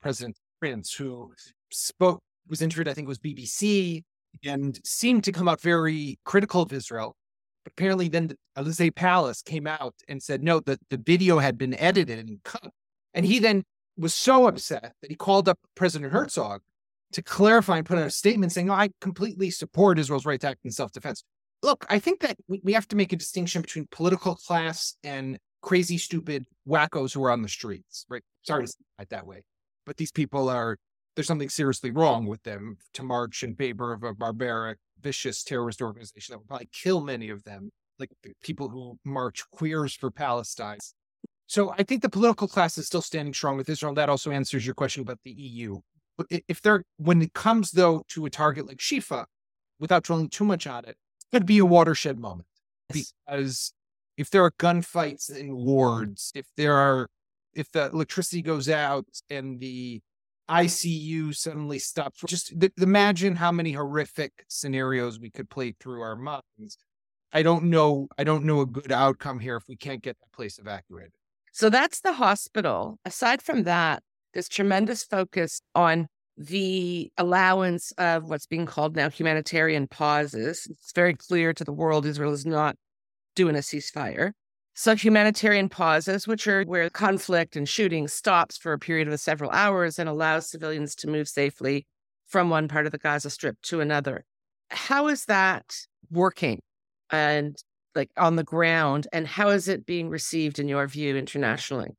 President 0.01 0.37
France, 0.59 0.93
who 0.93 1.31
spoke, 1.71 2.21
was 2.47 2.61
interviewed, 2.61 2.87
I 2.87 2.93
think 2.93 3.05
it 3.05 3.09
was 3.09 3.19
BBC, 3.19 4.03
and 4.45 4.79
seemed 4.85 5.23
to 5.25 5.31
come 5.31 5.47
out 5.47 5.61
very 5.61 6.19
critical 6.25 6.61
of 6.61 6.73
Israel. 6.73 7.15
But 7.63 7.73
apparently, 7.73 8.07
then 8.07 8.27
the 8.27 8.37
Elysee 8.55 8.91
Palace 8.91 9.41
came 9.41 9.67
out 9.67 9.95
and 10.07 10.21
said, 10.21 10.43
no, 10.43 10.59
that 10.61 10.79
the 10.89 10.97
video 10.97 11.39
had 11.39 11.57
been 11.57 11.73
edited 11.75 12.19
and 12.19 12.41
cut. 12.43 12.71
And 13.13 13.25
he 13.25 13.39
then 13.39 13.63
was 13.97 14.13
so 14.13 14.47
upset 14.47 14.93
that 15.01 15.09
he 15.09 15.15
called 15.15 15.49
up 15.49 15.59
President 15.75 16.13
Herzog 16.13 16.61
to 17.13 17.21
clarify 17.21 17.77
and 17.77 17.85
put 17.85 17.97
out 17.97 18.05
a 18.05 18.11
statement 18.11 18.51
saying, 18.51 18.69
oh, 18.69 18.73
I 18.73 18.89
completely 19.01 19.49
support 19.49 19.99
Israel's 19.99 20.25
right 20.25 20.39
to 20.41 20.47
act 20.47 20.65
in 20.65 20.71
self 20.71 20.91
defense. 20.91 21.23
Look, 21.63 21.85
I 21.89 21.99
think 21.99 22.19
that 22.21 22.37
we, 22.47 22.61
we 22.63 22.73
have 22.73 22.87
to 22.89 22.95
make 22.95 23.11
a 23.13 23.15
distinction 23.15 23.61
between 23.61 23.87
political 23.91 24.35
class 24.35 24.95
and 25.03 25.39
crazy, 25.61 25.97
stupid 25.97 26.45
wackos 26.67 27.13
who 27.13 27.23
are 27.23 27.31
on 27.31 27.41
the 27.41 27.49
streets, 27.49 28.05
right? 28.09 28.21
Sorry 28.43 28.65
to 28.65 28.67
say 28.67 28.75
it 28.99 29.09
that 29.09 29.25
way. 29.25 29.43
But 29.85 29.97
these 29.97 30.11
people 30.11 30.49
are, 30.49 30.77
there's 31.17 31.27
something 31.27 31.49
seriously 31.49 31.89
wrong 31.89 32.27
with 32.27 32.43
them 32.43 32.77
to 32.93 33.03
march 33.03 33.43
in 33.43 33.55
favor 33.55 33.91
of 33.91 34.03
a 34.03 34.13
barbaric, 34.13 34.77
vicious 35.01 35.43
terrorist 35.43 35.81
organization 35.81 36.33
that 36.33 36.37
would 36.37 36.47
probably 36.47 36.69
kill 36.71 37.01
many 37.01 37.29
of 37.29 37.43
them, 37.43 37.71
like 37.99 38.11
the 38.23 38.31
people 38.43 38.69
who 38.69 38.97
march 39.03 39.43
queers 39.51 39.95
for 39.95 40.11
Palestine. 40.11 40.77
So 41.47 41.73
I 41.77 41.83
think 41.83 42.03
the 42.03 42.09
political 42.09 42.47
class 42.47 42.77
is 42.77 42.85
still 42.85 43.01
standing 43.01 43.33
strong 43.33 43.57
with 43.57 43.67
Israel. 43.67 43.95
That 43.95 44.09
also 44.09 44.29
answers 44.29 44.65
your 44.65 44.75
question 44.75 45.01
about 45.01 45.19
the 45.23 45.31
EU 45.31 45.79
if 46.29 46.61
they're 46.61 46.83
when 46.97 47.21
it 47.21 47.33
comes 47.33 47.71
though 47.71 48.03
to 48.09 48.25
a 48.25 48.29
target 48.29 48.67
like 48.67 48.77
Shifa, 48.77 49.25
without 49.79 50.03
drilling 50.03 50.29
too 50.29 50.45
much 50.45 50.65
on 50.65 50.85
it, 50.85 50.89
it 50.89 50.97
could 51.31 51.45
be 51.45 51.59
a 51.59 51.65
watershed 51.65 52.19
moment 52.19 52.47
because 52.91 53.73
if 54.17 54.29
there 54.29 54.43
are 54.43 54.51
gunfights 54.51 55.35
in 55.35 55.55
wards, 55.55 56.31
if 56.35 56.47
there 56.55 56.75
are 56.75 57.07
if 57.53 57.71
the 57.71 57.87
electricity 57.87 58.41
goes 58.41 58.69
out 58.69 59.05
and 59.29 59.59
the 59.59 60.01
ICU 60.49 61.35
suddenly 61.35 61.79
stops. 61.79 62.21
Just 62.25 62.59
th- 62.59 62.71
imagine 62.77 63.35
how 63.35 63.51
many 63.51 63.73
horrific 63.73 64.45
scenarios 64.47 65.19
we 65.19 65.29
could 65.29 65.49
play 65.49 65.75
through 65.79 66.01
our 66.01 66.15
minds. 66.15 66.77
I 67.33 67.43
don't 67.43 67.65
know. 67.65 68.07
I 68.17 68.23
don't 68.23 68.45
know 68.45 68.61
a 68.61 68.65
good 68.65 68.91
outcome 68.91 69.39
here 69.39 69.57
if 69.57 69.63
we 69.67 69.75
can't 69.75 70.01
get 70.01 70.17
that 70.19 70.31
place 70.31 70.57
evacuated. 70.57 71.11
So 71.51 71.69
that's 71.69 72.01
the 72.01 72.13
hospital. 72.13 72.99
Aside 73.03 73.41
from 73.41 73.63
that, 73.63 74.03
there's 74.33 74.47
tremendous 74.47 75.03
focus 75.03 75.59
on 75.75 76.07
the 76.37 77.11
allowance 77.17 77.91
of 77.97 78.25
what's 78.25 78.45
being 78.45 78.67
called 78.67 78.95
now 78.95 79.09
humanitarian 79.09 79.87
pauses. 79.87 80.67
It's 80.69 80.93
very 80.93 81.15
clear 81.15 81.53
to 81.53 81.63
the 81.63 81.73
world 81.73 82.05
Israel 82.05 82.31
is 82.31 82.45
not 82.45 82.75
doing 83.35 83.55
a 83.55 83.59
ceasefire. 83.59 84.31
So, 84.79 84.95
humanitarian 84.95 85.69
pauses, 85.69 86.27
which 86.27 86.45
are 86.45 86.63
where 86.63 86.87
conflict 86.91 87.55
and 87.55 87.67
shooting 87.67 88.07
stops 88.07 88.59
for 88.59 88.73
a 88.73 88.77
period 88.77 89.07
of 89.07 89.19
several 89.19 89.49
hours 89.49 89.97
and 89.97 90.07
allows 90.07 90.51
civilians 90.51 90.93
to 90.97 91.07
move 91.07 91.27
safely 91.27 91.87
from 92.27 92.51
one 92.51 92.67
part 92.67 92.85
of 92.85 92.91
the 92.91 92.99
Gaza 92.99 93.31
Strip 93.31 93.57
to 93.63 93.81
another. 93.81 94.23
How 94.69 95.07
is 95.07 95.25
that 95.25 95.75
working 96.11 96.59
and 97.09 97.57
like 97.95 98.11
on 98.17 98.35
the 98.35 98.43
ground? 98.43 99.07
And 99.11 99.25
how 99.25 99.49
is 99.49 99.67
it 99.67 99.87
being 99.87 100.09
received, 100.09 100.59
in 100.59 100.67
your 100.67 100.85
view, 100.85 101.17
internationally? 101.17 101.89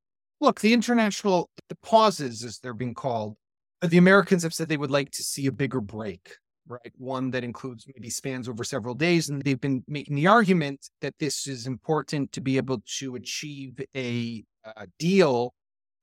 Look, 0.41 0.61
the 0.61 0.73
international, 0.73 1.51
the 1.69 1.77
pauses, 1.83 2.45
as 2.45 2.61
they're 2.61 2.75
being 2.75 2.95
called, 2.95 3.35
the 3.83 3.99
Americans 3.99 4.45
have 4.45 4.55
said 4.55 4.69
they 4.69 4.77
would 4.77 4.93
like 4.93 5.11
to 5.11 5.25
see 5.25 5.49
a 5.49 5.53
bigger 5.53 5.81
break, 5.81 6.37
right? 6.69 6.93
One 6.97 7.31
that 7.31 7.45
includes 7.45 7.87
maybe 7.87 8.11
spans 8.11 8.49
over 8.49 8.63
several 8.65 8.95
days. 8.95 9.29
And 9.29 9.43
they've 9.43 9.61
been 9.61 9.83
making 9.89 10.17
the 10.17 10.27
argument 10.27 10.89
that 11.01 11.15
this 11.19 11.47
is 11.47 11.67
important 11.67 12.33
to 12.33 12.41
be 12.41 12.57
able 12.57 12.83
to 12.99 13.17
achieve 13.17 13.81
a, 13.97 14.45
a 14.65 14.87
deal 14.99 15.55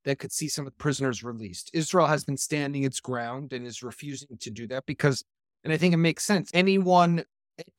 that 0.04 0.20
could 0.20 0.32
see 0.32 0.48
some 0.48 0.66
of 0.66 0.74
the 0.74 0.78
prisoners 0.78 1.24
released. 1.24 1.72
Israel 1.74 2.08
has 2.08 2.24
been 2.24 2.38
standing 2.38 2.84
its 2.84 3.00
ground 3.00 3.54
and 3.54 3.66
is 3.66 3.82
refusing 3.82 4.38
to 4.40 4.52
do 4.52 4.68
that 4.68 4.86
because, 4.86 5.24
and 5.64 5.74
I 5.74 5.78
think 5.78 5.94
it 5.94 5.98
makes 5.98 6.24
sense, 6.24 6.52
anyone, 6.54 7.24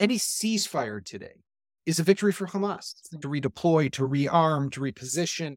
any 0.01 0.17
ceasefire 0.17 1.05
today 1.05 1.43
is 1.85 2.01
a 2.01 2.03
victory 2.03 2.33
for 2.33 2.49
Hamas 2.49 2.95
to 3.13 3.29
redeploy, 3.29 3.93
to 3.93 4.09
rearm, 4.09 4.73
to 4.73 4.81
reposition 4.81 5.57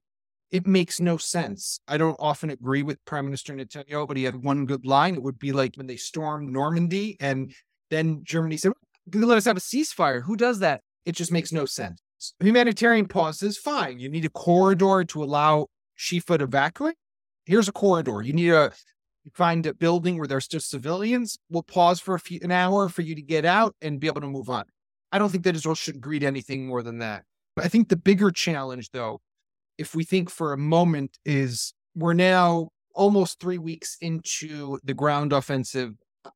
it 0.52 0.66
makes 0.66 1.00
no 1.00 1.18
sense. 1.18 1.80
I 1.88 1.98
don't 1.98 2.18
often 2.20 2.50
agree 2.50 2.84
with 2.84 3.04
Prime 3.06 3.26
Minister 3.26 3.54
Netanyahu, 3.54 4.08
but 4.08 4.18
he 4.18 4.24
had 4.24 4.44
one 4.44 4.66
good 4.66 4.86
line. 4.86 5.16
It 5.16 5.24
would 5.24 5.40
be 5.40 5.52
like 5.52 5.76
when 5.76 5.88
they 5.88 5.98
stormed 5.98 6.52
Normandy 6.52 7.18
and 7.20 7.54
then 7.90 8.22
Germany 8.24 8.58
said, 8.58 8.74
let 9.14 9.38
us 9.38 9.46
have 9.46 9.58
a 9.58 9.62
ceasefire. 9.62 10.24
Who 10.24 10.36
does 10.36 10.60
that? 10.60 10.82
It 11.06 11.14
just 11.14 11.32
makes 11.32 11.52
no 11.52 11.66
sense. 11.66 12.02
Humanitarian 12.40 13.08
pause 13.08 13.42
is 13.42 13.58
fine. 13.58 14.00
You 14.00 14.10
need 14.10 14.26
a 14.26 14.30
corridor 14.30 15.04
to 15.06 15.24
allow 15.24 15.68
Shifa 15.98 16.38
to 16.38 16.44
evacuate. 16.44 16.96
Here's 17.46 17.68
a 17.68 17.72
corridor. 17.72 18.22
You 18.22 18.34
need 18.34 18.52
a 18.52 18.72
find 19.34 19.66
a 19.66 19.74
building 19.74 20.18
where 20.18 20.28
there's 20.28 20.48
just 20.48 20.70
civilians. 20.70 21.38
We'll 21.50 21.64
pause 21.64 22.00
for 22.00 22.16
a 22.16 22.20
few, 22.20 22.40
an 22.42 22.52
hour 22.52 22.90
for 22.90 23.02
you 23.02 23.16
to 23.16 23.22
get 23.22 23.46
out 23.46 23.76
and 23.82 24.00
be 24.00 24.08
able 24.08 24.22
to 24.22 24.28
move 24.28 24.50
on. 24.50 24.66
I 25.12 25.20
don't 25.20 25.30
think 25.30 25.44
that 25.44 25.56
Israel 25.56 25.76
should 25.76 25.96
agree 25.96 26.20
to 26.20 26.26
anything 26.26 26.68
more 26.68 26.82
than 26.84 27.00
that. 27.00 27.24
But 27.56 27.66
I 27.66 27.68
think 27.68 27.90
the 27.90 27.96
bigger 27.96 28.32
challenge, 28.32 28.92
though, 28.92 29.22
if 29.80 29.96
we 29.96 30.04
think 30.04 30.30
for 30.30 30.52
a 30.52 30.58
moment, 30.58 31.18
is 31.26 31.74
we're 31.96 32.14
now 32.14 32.70
almost 32.94 33.40
three 33.40 33.58
weeks 33.58 33.98
into 34.02 34.78
the 34.84 34.94
ground 34.94 35.32
offensive 35.32 35.94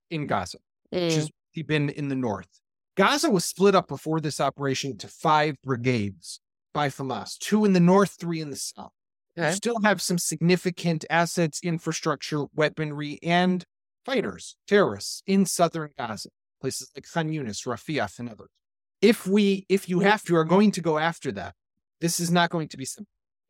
in 0.10 0.28
Gaza, 0.28 0.60
mm. 0.94 1.04
which 1.04 1.16
has 1.16 1.30
been 1.68 1.90
in 1.90 2.08
the 2.08 2.16
north. 2.16 2.48
Gaza 2.96 3.30
was 3.30 3.44
split 3.44 3.76
up 3.76 3.90
before 3.90 4.22
this 4.22 4.40
operation 4.40 4.98
to 4.98 5.10
five 5.10 5.56
brigades 5.62 6.40
by 6.74 6.88
Hamas, 6.88 7.38
two 7.38 7.66
in 7.66 7.74
the 7.74 7.82
north, 7.82 8.16
three 8.18 8.40
in 8.40 8.50
the 8.50 8.56
south. 8.56 8.92
Okay. 9.38 9.50
You 9.50 9.56
still 9.56 9.82
have 9.84 10.02
some 10.02 10.18
significant 10.18 11.04
assets, 11.10 11.60
infrastructure, 11.64 12.46
weaponry, 12.56 13.20
and 13.22 13.66
fighters, 14.06 14.56
terrorists 14.68 15.22
in 15.28 15.46
southern 15.46 15.90
Gaza, 15.98 16.30
places 16.62 16.92
like 16.96 17.06
Khan 17.12 17.30
Yunis, 17.30 17.68
Rafiah, 17.68 18.20
and 18.20 18.30
others. 18.30 18.50
If 19.02 19.28
we, 19.28 19.66
if 19.68 19.90
you 19.90 20.00
have 20.00 20.24
to, 20.24 20.36
are 20.38 20.46
going 20.46 20.72
to 20.72 20.82
go 20.82 20.98
after 20.98 21.32
that, 21.34 21.56
this 22.00 22.22
is 22.22 22.32
not 22.32 22.50
going 22.50 22.70
to 22.70 22.78
be 22.78 22.86
simple 22.86 23.10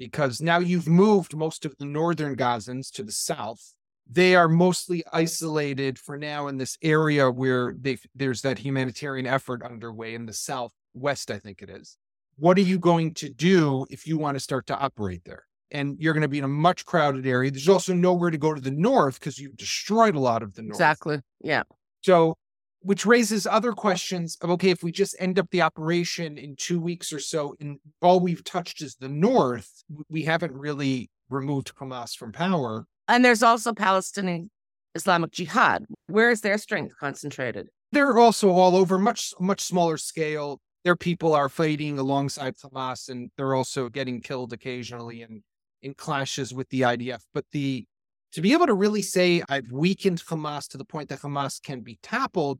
because 0.10 0.42
now 0.42 0.60
you've 0.60 0.88
moved 0.88 1.36
most 1.36 1.66
of 1.66 1.78
the 1.78 1.86
northern 1.86 2.36
Gazans 2.36 2.92
to 2.92 3.04
the 3.04 3.12
south. 3.12 3.74
They 4.10 4.36
are 4.36 4.50
mostly 4.50 5.04
isolated 5.14 5.98
for 5.98 6.18
now 6.18 6.48
in 6.48 6.58
this 6.58 6.78
area 6.82 7.32
where 7.32 7.76
there's 8.14 8.42
that 8.42 8.60
humanitarian 8.60 9.26
effort 9.26 9.64
underway 9.64 10.14
in 10.14 10.26
the 10.26 10.34
southwest, 10.34 11.32
I 11.32 11.40
think 11.40 11.62
it 11.62 11.70
is. 11.70 11.98
What 12.38 12.58
are 12.58 12.62
you 12.62 12.80
going 12.80 13.14
to 13.16 13.30
do 13.30 13.86
if 13.90 14.06
you 14.06 14.18
want 14.18 14.36
to 14.36 14.40
start 14.40 14.68
to 14.68 14.78
operate 14.78 15.24
there? 15.24 15.46
And 15.72 15.98
you're 16.00 16.14
going 16.14 16.22
to 16.22 16.28
be 16.28 16.40
in 16.40 16.44
a 16.44 16.50
much 16.50 16.86
crowded 16.86 17.26
area. 17.26 17.50
There's 17.50 17.70
also 17.70 17.94
nowhere 17.94 18.30
to 18.30 18.38
go 18.38 18.54
to 18.54 18.62
the 18.62 18.72
north 18.72 19.20
because 19.20 19.40
you've 19.40 19.58
destroyed 19.58 20.16
a 20.16 20.20
lot 20.20 20.44
of 20.44 20.54
the 20.56 20.64
north. 20.64 20.76
Exactly. 20.76 21.22
Yeah. 21.42 21.64
So 22.02 22.36
which 22.84 23.06
raises 23.06 23.48
other 23.48 23.72
questions 23.72 24.38
of 24.42 24.50
okay, 24.52 24.70
if 24.70 24.84
we 24.84 24.92
just 24.92 25.16
end 25.20 25.40
up 25.40 25.50
the 25.52 25.62
operation 25.62 26.38
in 26.38 26.56
two 26.56 26.80
weeks 26.80 27.12
or 27.12 27.20
so, 27.20 27.56
and 27.60 27.80
all 28.02 28.20
we've 28.20 28.44
touched 28.44 28.82
is 28.82 28.96
the 28.96 29.10
north, 29.10 29.84
we 30.10 30.24
haven't 30.24 30.54
really 30.54 31.10
removed 31.30 31.74
Hamas 31.76 32.16
from 32.16 32.32
power. 32.32 32.86
And 33.08 33.24
there's 33.24 33.44
also 33.44 33.74
Palestinian 33.74 34.50
Islamic 34.96 35.32
Jihad. 35.32 35.86
Where 36.08 36.30
is 36.30 36.42
their 36.42 36.58
strength 36.58 36.96
concentrated? 37.00 37.68
They're 37.92 38.20
also 38.20 38.52
all 38.52 38.76
over, 38.76 39.00
much 39.00 39.34
much 39.40 39.62
smaller 39.62 39.98
scale. 39.98 40.60
Their 40.84 40.96
people 40.98 41.34
are 41.34 41.50
fighting 41.50 41.98
alongside 41.98 42.56
Hamas, 42.58 43.08
and 43.08 43.32
they're 43.38 43.56
also 43.56 43.90
getting 43.90 44.22
killed 44.22 44.52
occasionally 44.52 45.22
in 45.22 45.42
in 45.82 45.94
clashes 45.94 46.54
with 46.54 46.70
the 46.70 46.82
IDF. 46.82 47.22
But 47.34 47.46
the 47.52 47.86
to 48.34 48.42
be 48.42 48.54
able 48.54 48.66
to 48.66 48.74
really 48.74 49.02
say 49.02 49.44
I've 49.48 49.72
weakened 49.72 50.20
Hamas 50.20 50.68
to 50.70 50.78
the 50.78 50.86
point 50.86 51.10
that 51.10 51.22
Hamas 51.22 51.62
can 51.62 51.82
be 51.82 52.00
toppled 52.02 52.60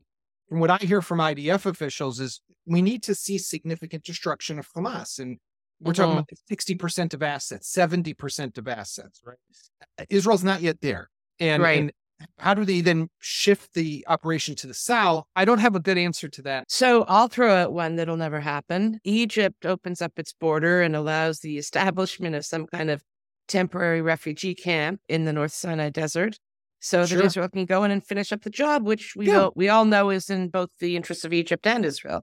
and 0.50 0.60
what 0.60 0.70
I 0.70 0.78
hear 0.78 1.02
from 1.02 1.18
IDF 1.18 1.66
officials 1.66 2.20
is 2.20 2.40
we 2.66 2.82
need 2.82 3.02
to 3.04 3.14
see 3.14 3.38
significant 3.38 4.04
destruction 4.04 4.58
of 4.58 4.68
Hamas. 4.72 5.18
And 5.18 5.38
we're 5.80 5.92
mm-hmm. 5.92 6.02
talking 6.02 6.18
about 6.18 6.28
60% 6.50 7.14
of 7.14 7.22
assets, 7.22 7.72
70% 7.74 8.58
of 8.58 8.68
assets, 8.68 9.20
right? 9.24 10.06
Israel's 10.10 10.44
not 10.44 10.60
yet 10.60 10.80
there. 10.80 11.10
And, 11.40 11.62
right. 11.62 11.80
and 11.80 11.92
how 12.38 12.54
do 12.54 12.64
they 12.64 12.80
then 12.80 13.08
shift 13.18 13.74
the 13.74 14.04
operation 14.08 14.54
to 14.56 14.66
the 14.66 14.74
south? 14.74 15.24
I 15.34 15.44
don't 15.44 15.58
have 15.58 15.74
a 15.74 15.80
good 15.80 15.98
answer 15.98 16.28
to 16.28 16.42
that. 16.42 16.70
So 16.70 17.04
I'll 17.04 17.28
throw 17.28 17.54
out 17.54 17.72
one 17.72 17.96
that'll 17.96 18.16
never 18.16 18.40
happen. 18.40 19.00
Egypt 19.04 19.66
opens 19.66 20.00
up 20.00 20.12
its 20.16 20.32
border 20.32 20.82
and 20.82 20.94
allows 20.94 21.40
the 21.40 21.58
establishment 21.58 22.34
of 22.34 22.44
some 22.44 22.66
kind 22.66 22.90
of 22.90 23.02
temporary 23.48 24.00
refugee 24.00 24.54
camp 24.54 25.00
in 25.08 25.24
the 25.24 25.32
North 25.32 25.52
Sinai 25.52 25.90
Desert 25.90 26.38
so 26.84 27.06
sure. 27.06 27.18
that 27.18 27.24
Israel 27.24 27.48
can 27.48 27.64
go 27.64 27.82
in 27.84 27.90
and 27.90 28.04
finish 28.04 28.30
up 28.30 28.42
the 28.42 28.50
job, 28.50 28.86
which 28.86 29.14
we 29.16 29.28
yeah. 29.28 29.44
all, 29.44 29.52
we 29.56 29.68
all 29.70 29.86
know 29.86 30.10
is 30.10 30.28
in 30.28 30.48
both 30.48 30.68
the 30.80 30.96
interests 30.96 31.24
of 31.24 31.32
Egypt 31.32 31.66
and 31.66 31.84
Israel. 31.84 32.22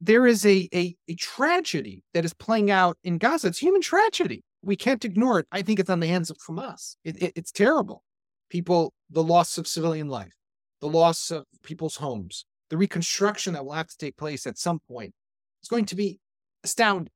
There 0.00 0.26
is 0.26 0.44
a, 0.44 0.68
a 0.74 0.96
a 1.08 1.14
tragedy 1.14 2.02
that 2.12 2.24
is 2.24 2.34
playing 2.34 2.70
out 2.70 2.98
in 3.04 3.18
Gaza. 3.18 3.48
It's 3.48 3.58
human 3.58 3.80
tragedy. 3.80 4.42
We 4.62 4.74
can't 4.74 5.04
ignore 5.04 5.38
it. 5.38 5.46
I 5.52 5.62
think 5.62 5.78
it's 5.78 5.90
on 5.90 6.00
the 6.00 6.08
hands 6.08 6.28
of 6.28 6.38
Hamas. 6.38 6.96
It, 7.04 7.22
it, 7.22 7.32
it's 7.36 7.52
terrible. 7.52 8.02
People, 8.50 8.92
the 9.08 9.22
loss 9.22 9.58
of 9.58 9.66
civilian 9.66 10.08
life, 10.08 10.34
the 10.80 10.88
loss 10.88 11.30
of 11.30 11.44
people's 11.62 11.96
homes, 11.96 12.46
the 12.68 12.76
reconstruction 12.76 13.54
that 13.54 13.64
will 13.64 13.72
have 13.72 13.88
to 13.88 13.96
take 13.96 14.16
place 14.16 14.46
at 14.46 14.58
some 14.58 14.80
point. 14.88 15.14
It's 15.60 15.68
going 15.68 15.84
to 15.86 15.94
be 15.94 16.18
astounding. 16.64 17.12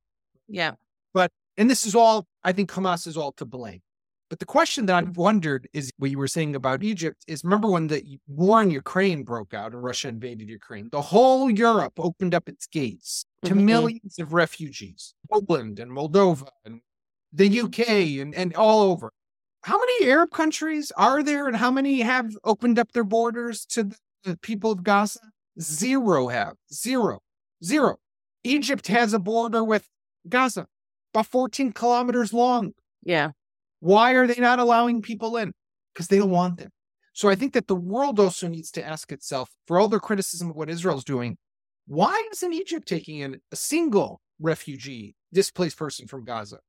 Yeah. 0.46 0.72
But 1.12 1.32
and 1.56 1.68
this 1.68 1.86
is 1.86 1.94
all. 1.94 2.26
I 2.44 2.52
think 2.52 2.70
Hamas 2.70 3.06
is 3.06 3.16
all 3.16 3.32
to 3.32 3.44
blame. 3.44 3.80
But 4.30 4.38
the 4.38 4.46
question 4.46 4.86
that 4.86 4.96
I've 4.96 5.16
wondered 5.16 5.68
is 5.72 5.92
what 5.98 6.10
you 6.10 6.18
were 6.18 6.26
saying 6.28 6.56
about 6.56 6.82
Egypt 6.82 7.24
is 7.28 7.44
remember 7.44 7.70
when 7.70 7.88
the 7.88 8.18
war 8.26 8.62
in 8.62 8.70
Ukraine 8.70 9.22
broke 9.22 9.52
out 9.52 9.72
and 9.72 9.82
Russia 9.82 10.08
invaded 10.08 10.48
Ukraine? 10.48 10.88
The 10.90 11.02
whole 11.02 11.50
Europe 11.50 11.92
opened 11.98 12.34
up 12.34 12.48
its 12.48 12.66
gates 12.66 13.26
to 13.44 13.54
mm-hmm. 13.54 13.66
millions 13.66 14.18
of 14.18 14.32
refugees, 14.32 15.14
Poland 15.30 15.78
and 15.78 15.90
Moldova 15.90 16.48
and 16.64 16.80
the 17.32 17.60
UK 17.60 17.88
and, 18.20 18.34
and 18.34 18.54
all 18.54 18.80
over. 18.82 19.12
How 19.62 19.78
many 19.78 20.10
Arab 20.10 20.30
countries 20.30 20.92
are 20.96 21.22
there 21.22 21.46
and 21.46 21.56
how 21.56 21.70
many 21.70 22.00
have 22.00 22.36
opened 22.44 22.78
up 22.78 22.92
their 22.92 23.04
borders 23.04 23.64
to 23.70 23.90
the 24.24 24.36
people 24.38 24.70
of 24.72 24.82
Gaza? 24.82 25.20
Zero 25.60 26.28
have. 26.28 26.56
Zero. 26.72 27.20
Zero. 27.62 27.96
Egypt 28.42 28.88
has 28.88 29.12
a 29.12 29.18
border 29.18 29.64
with 29.64 29.88
Gaza, 30.28 30.66
about 31.12 31.26
14 31.26 31.72
kilometers 31.72 32.32
long. 32.32 32.72
Yeah. 33.02 33.30
Why 33.84 34.12
are 34.12 34.26
they 34.26 34.40
not 34.40 34.60
allowing 34.60 35.02
people 35.02 35.36
in? 35.36 35.52
Because 35.92 36.08
they 36.08 36.16
don't 36.16 36.30
want 36.30 36.56
them. 36.56 36.70
So 37.12 37.28
I 37.28 37.34
think 37.34 37.52
that 37.52 37.68
the 37.68 37.76
world 37.76 38.18
also 38.18 38.48
needs 38.48 38.70
to 38.72 38.82
ask 38.82 39.12
itself, 39.12 39.50
for 39.66 39.78
all 39.78 39.88
their 39.88 40.00
criticism 40.00 40.48
of 40.48 40.56
what 40.56 40.70
Israel's 40.70 41.04
doing, 41.04 41.36
why 41.86 42.26
isn't 42.32 42.54
Egypt 42.54 42.88
taking 42.88 43.18
in 43.18 43.42
a 43.52 43.56
single 43.56 44.22
refugee, 44.40 45.14
displaced 45.34 45.76
person 45.76 46.06
from 46.06 46.24
Gaza? 46.24 46.60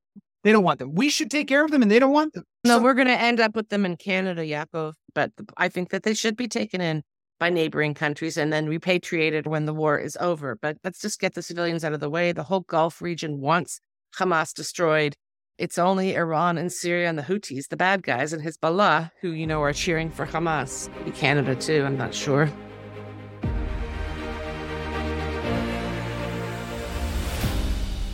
They 0.43 0.51
don't 0.51 0.65
want 0.65 0.79
them. 0.79 0.93
We 0.93 1.09
should 1.09 1.31
take 1.31 1.47
care 1.47 1.63
of 1.63 1.71
them, 1.71 1.81
and 1.81 1.89
they 1.89 1.99
don't 1.99 2.11
want 2.11 2.33
them. 2.33 2.43
No, 2.65 2.79
so- 2.79 2.83
we're 2.83 2.93
going 2.93 3.07
to 3.07 3.13
end 3.29 3.39
up 3.39 3.55
with 3.55 3.69
them 3.69 3.85
in 3.85 3.95
Canada, 3.95 4.41
Yaakov. 4.41 4.95
But 5.13 5.31
I 5.55 5.69
think 5.69 5.91
that 5.91 6.03
they 6.03 6.13
should 6.13 6.35
be 6.35 6.49
taken 6.49 6.81
in 6.81 7.01
by 7.39 7.49
neighboring 7.49 7.93
countries 7.93 8.35
and 8.35 8.51
then 8.51 8.67
repatriated 8.67 9.47
when 9.47 9.65
the 9.65 9.73
war 9.73 9.97
is 9.97 10.17
over. 10.19 10.57
But 10.61 10.79
let's 10.83 10.99
just 10.99 11.21
get 11.21 11.33
the 11.33 11.41
civilians 11.41 11.85
out 11.85 11.93
of 11.93 12.01
the 12.01 12.09
way. 12.09 12.33
The 12.33 12.43
whole 12.43 12.65
Gulf 12.67 13.01
region 13.01 13.39
wants 13.39 13.79
Hamas 14.19 14.53
destroyed. 14.53 15.15
It's 15.57 15.77
only 15.77 16.15
Iran 16.15 16.57
and 16.57 16.69
Syria 16.69 17.07
and 17.07 17.17
the 17.17 17.23
Houthis, 17.23 17.69
the 17.69 17.77
bad 17.77 18.03
guys, 18.03 18.33
and 18.33 18.43
Hezbollah, 18.43 19.11
who, 19.21 19.29
you 19.29 19.47
know, 19.47 19.61
are 19.61 19.71
cheering 19.71 20.11
for 20.11 20.25
Hamas. 20.25 20.89
In 21.05 21.13
Canada, 21.13 21.55
too, 21.55 21.85
I'm 21.85 21.97
not 21.97 22.13
sure. 22.13 22.51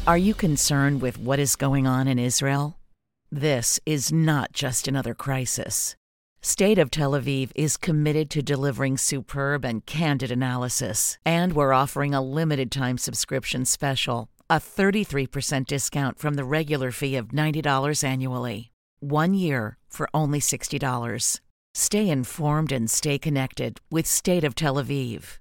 Are 0.06 0.20
you 0.20 0.36
concerned 0.36 1.02
with 1.02 1.18
what 1.18 1.40
is 1.40 1.56
going 1.56 1.88
on 1.88 2.08
in 2.08 2.20
Israel? 2.20 2.78
This 3.32 3.80
is 3.88 4.12
not 4.12 4.52
just 4.52 4.88
another 4.88 5.16
crisis. 5.16 5.96
State 6.44 6.78
of 6.78 6.92
Tel 6.92 7.14
Aviv 7.14 7.52
is 7.56 7.76
committed 7.76 8.30
to 8.32 8.44
delivering 8.44 9.00
superb 9.00 9.66
and 9.66 9.84
candid 9.88 10.32
analysis, 10.32 11.18
and 11.26 11.54
we're 11.54 11.74
offering 11.74 12.14
a 12.14 12.22
limited 12.22 12.72
time 12.72 13.00
subscription 13.00 13.66
special, 13.66 14.30
a 14.52 14.56
33% 14.56 15.66
discount 15.66 16.20
from 16.20 16.34
the 16.34 16.44
regular 16.44 16.92
fee 16.92 17.16
of 17.16 17.30
$90 17.30 18.04
annually. 18.04 18.70
One 19.00 19.34
year 19.34 19.78
for 19.88 20.10
only 20.14 20.42
$60. 20.42 21.40
Stay 21.74 22.10
informed 22.10 22.74
and 22.74 22.92
stay 22.92 23.18
connected 23.18 23.80
with 23.90 24.06
State 24.06 24.44
of 24.44 24.54
Tel 24.54 24.76
Aviv. 24.76 25.38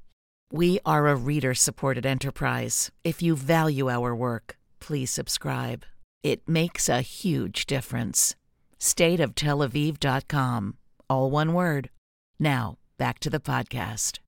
We 0.53 0.79
are 0.87 1.09
a 1.09 1.17
reader 1.17 1.55
supported 1.55 2.07
enterprise. 2.07 2.93
If 3.03 3.21
you 3.21 3.35
value 3.35 3.91
our 3.91 4.15
work, 4.15 4.57
please 4.79 5.11
subscribe. 5.11 5.85
It 6.23 6.49
makes 6.49 6.89
a 6.89 7.01
huge 7.01 7.67
difference. 7.67 8.37
Stateoftelaviv.com. 8.79 10.77
All 11.09 11.33
one 11.33 11.53
word. 11.53 11.91
Now, 12.39 12.79
back 12.97 13.19
to 13.21 13.31
the 13.31 13.41
podcast. 13.41 14.21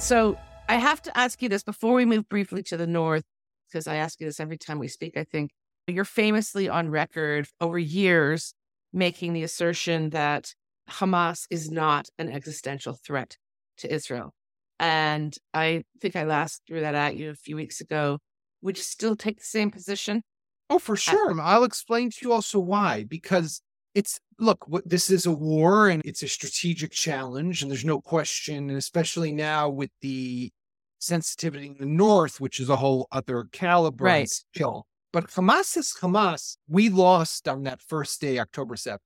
So 0.00 0.38
I 0.68 0.76
have 0.76 1.00
to 1.02 1.18
ask 1.18 1.40
you 1.40 1.48
this 1.48 1.62
before 1.62 1.94
we 1.94 2.04
move 2.04 2.28
briefly 2.28 2.62
to 2.64 2.76
the 2.76 2.86
north, 2.86 3.24
because 3.68 3.86
I 3.86 3.96
ask 3.96 4.20
you 4.20 4.26
this 4.26 4.38
every 4.38 4.58
time 4.58 4.78
we 4.78 4.88
speak, 4.88 5.16
I 5.16 5.24
think. 5.24 5.50
You're 5.86 6.04
famously 6.04 6.68
on 6.68 6.90
record 6.90 7.48
over 7.60 7.78
years 7.78 8.52
making 8.92 9.32
the 9.32 9.42
assertion 9.42 10.10
that 10.10 10.52
Hamas 10.90 11.46
is 11.50 11.70
not 11.70 12.08
an 12.18 12.30
existential 12.30 12.92
threat 12.94 13.38
to 13.78 13.92
Israel. 13.92 14.34
And 14.78 15.34
I 15.54 15.84
think 16.00 16.14
I 16.14 16.24
last 16.24 16.62
threw 16.66 16.80
that 16.80 16.94
at 16.94 17.16
you 17.16 17.30
a 17.30 17.34
few 17.34 17.56
weeks 17.56 17.80
ago. 17.80 18.18
Would 18.62 18.76
you 18.76 18.82
still 18.82 19.16
take 19.16 19.38
the 19.38 19.44
same 19.44 19.70
position? 19.70 20.22
Oh, 20.68 20.78
for 20.78 20.92
uh, 20.92 20.96
sure. 20.96 21.40
I'll 21.40 21.64
explain 21.64 22.10
to 22.10 22.18
you 22.22 22.32
also 22.32 22.58
why. 22.58 23.04
Because 23.04 23.62
it's 23.94 24.20
look, 24.38 24.66
this 24.84 25.10
is 25.10 25.26
a 25.26 25.32
war 25.32 25.88
and 25.88 26.02
it's 26.04 26.22
a 26.22 26.28
strategic 26.28 26.92
challenge, 26.92 27.62
and 27.62 27.70
there's 27.70 27.84
no 27.84 28.00
question. 28.00 28.68
And 28.68 28.78
especially 28.78 29.32
now 29.32 29.68
with 29.68 29.90
the 30.00 30.52
sensitivity 30.98 31.66
in 31.66 31.76
the 31.78 31.86
north, 31.86 32.40
which 32.40 32.60
is 32.60 32.68
a 32.68 32.76
whole 32.76 33.08
other 33.12 33.46
caliber 33.52 34.04
right. 34.04 34.28
skill. 34.28 34.86
But 35.12 35.28
Hamas 35.28 35.76
is 35.76 35.96
Hamas. 36.00 36.56
We 36.68 36.88
lost 36.88 37.48
on 37.48 37.62
that 37.64 37.80
first 37.80 38.20
day, 38.20 38.38
October 38.38 38.74
7th, 38.74 38.98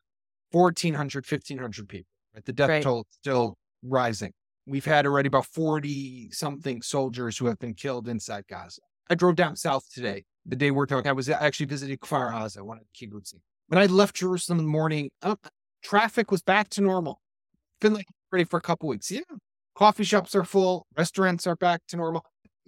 1,400, 0.51 1.25
1,500 1.29 1.89
people. 1.89 2.07
Right? 2.35 2.45
The 2.45 2.53
death 2.53 2.69
right. 2.69 2.83
toll 2.83 3.07
still 3.11 3.57
rising. 3.83 4.33
We've 4.67 4.85
had 4.85 5.07
already 5.07 5.27
about 5.27 5.47
40 5.47 6.31
something 6.33 6.83
soldiers 6.83 7.37
who 7.37 7.47
have 7.47 7.59
been 7.59 7.75
killed 7.75 8.09
inside 8.09 8.45
Gaza. 8.49 8.83
I 9.11 9.15
drove 9.15 9.37
down 9.37 9.57
south 9.57 9.85
today, 9.93 10.25
the 10.47 10.57
day 10.57 10.71
we're 10.71 10.87
talking. 10.87 11.09
I 11.09 11.13
was 11.13 11.29
actually 11.29 11.67
visiting 11.67 11.99
Kfar 11.99 12.33
Aza, 12.33 12.63
one 12.63 12.79
of 12.79 12.85
the 12.85 13.07
kibbutzim. 13.07 13.41
When 13.69 13.79
I 13.79 13.87
left 13.87 14.17
Jerusalem 14.17 14.61
in 14.61 14.67
the 14.67 14.71
morning, 14.71 15.11
uh, 15.23 15.37
traffic 15.83 16.31
was 16.31 16.43
back 16.43 16.69
to 16.71 16.81
normal. 16.81 17.21
Been 17.81 17.95
like 17.95 18.07
ready 18.31 18.45
for 18.45 18.59
a 18.59 18.63
couple 18.63 18.89
weeks. 18.89 19.11
Yeah. 19.11 19.21
Coffee 19.75 20.05
shops 20.05 20.35
are 20.35 20.45
full, 20.45 20.87
restaurants 20.97 21.47
are 21.47 21.57
back 21.57 21.81
to 21.89 21.97
normal. 21.97 22.25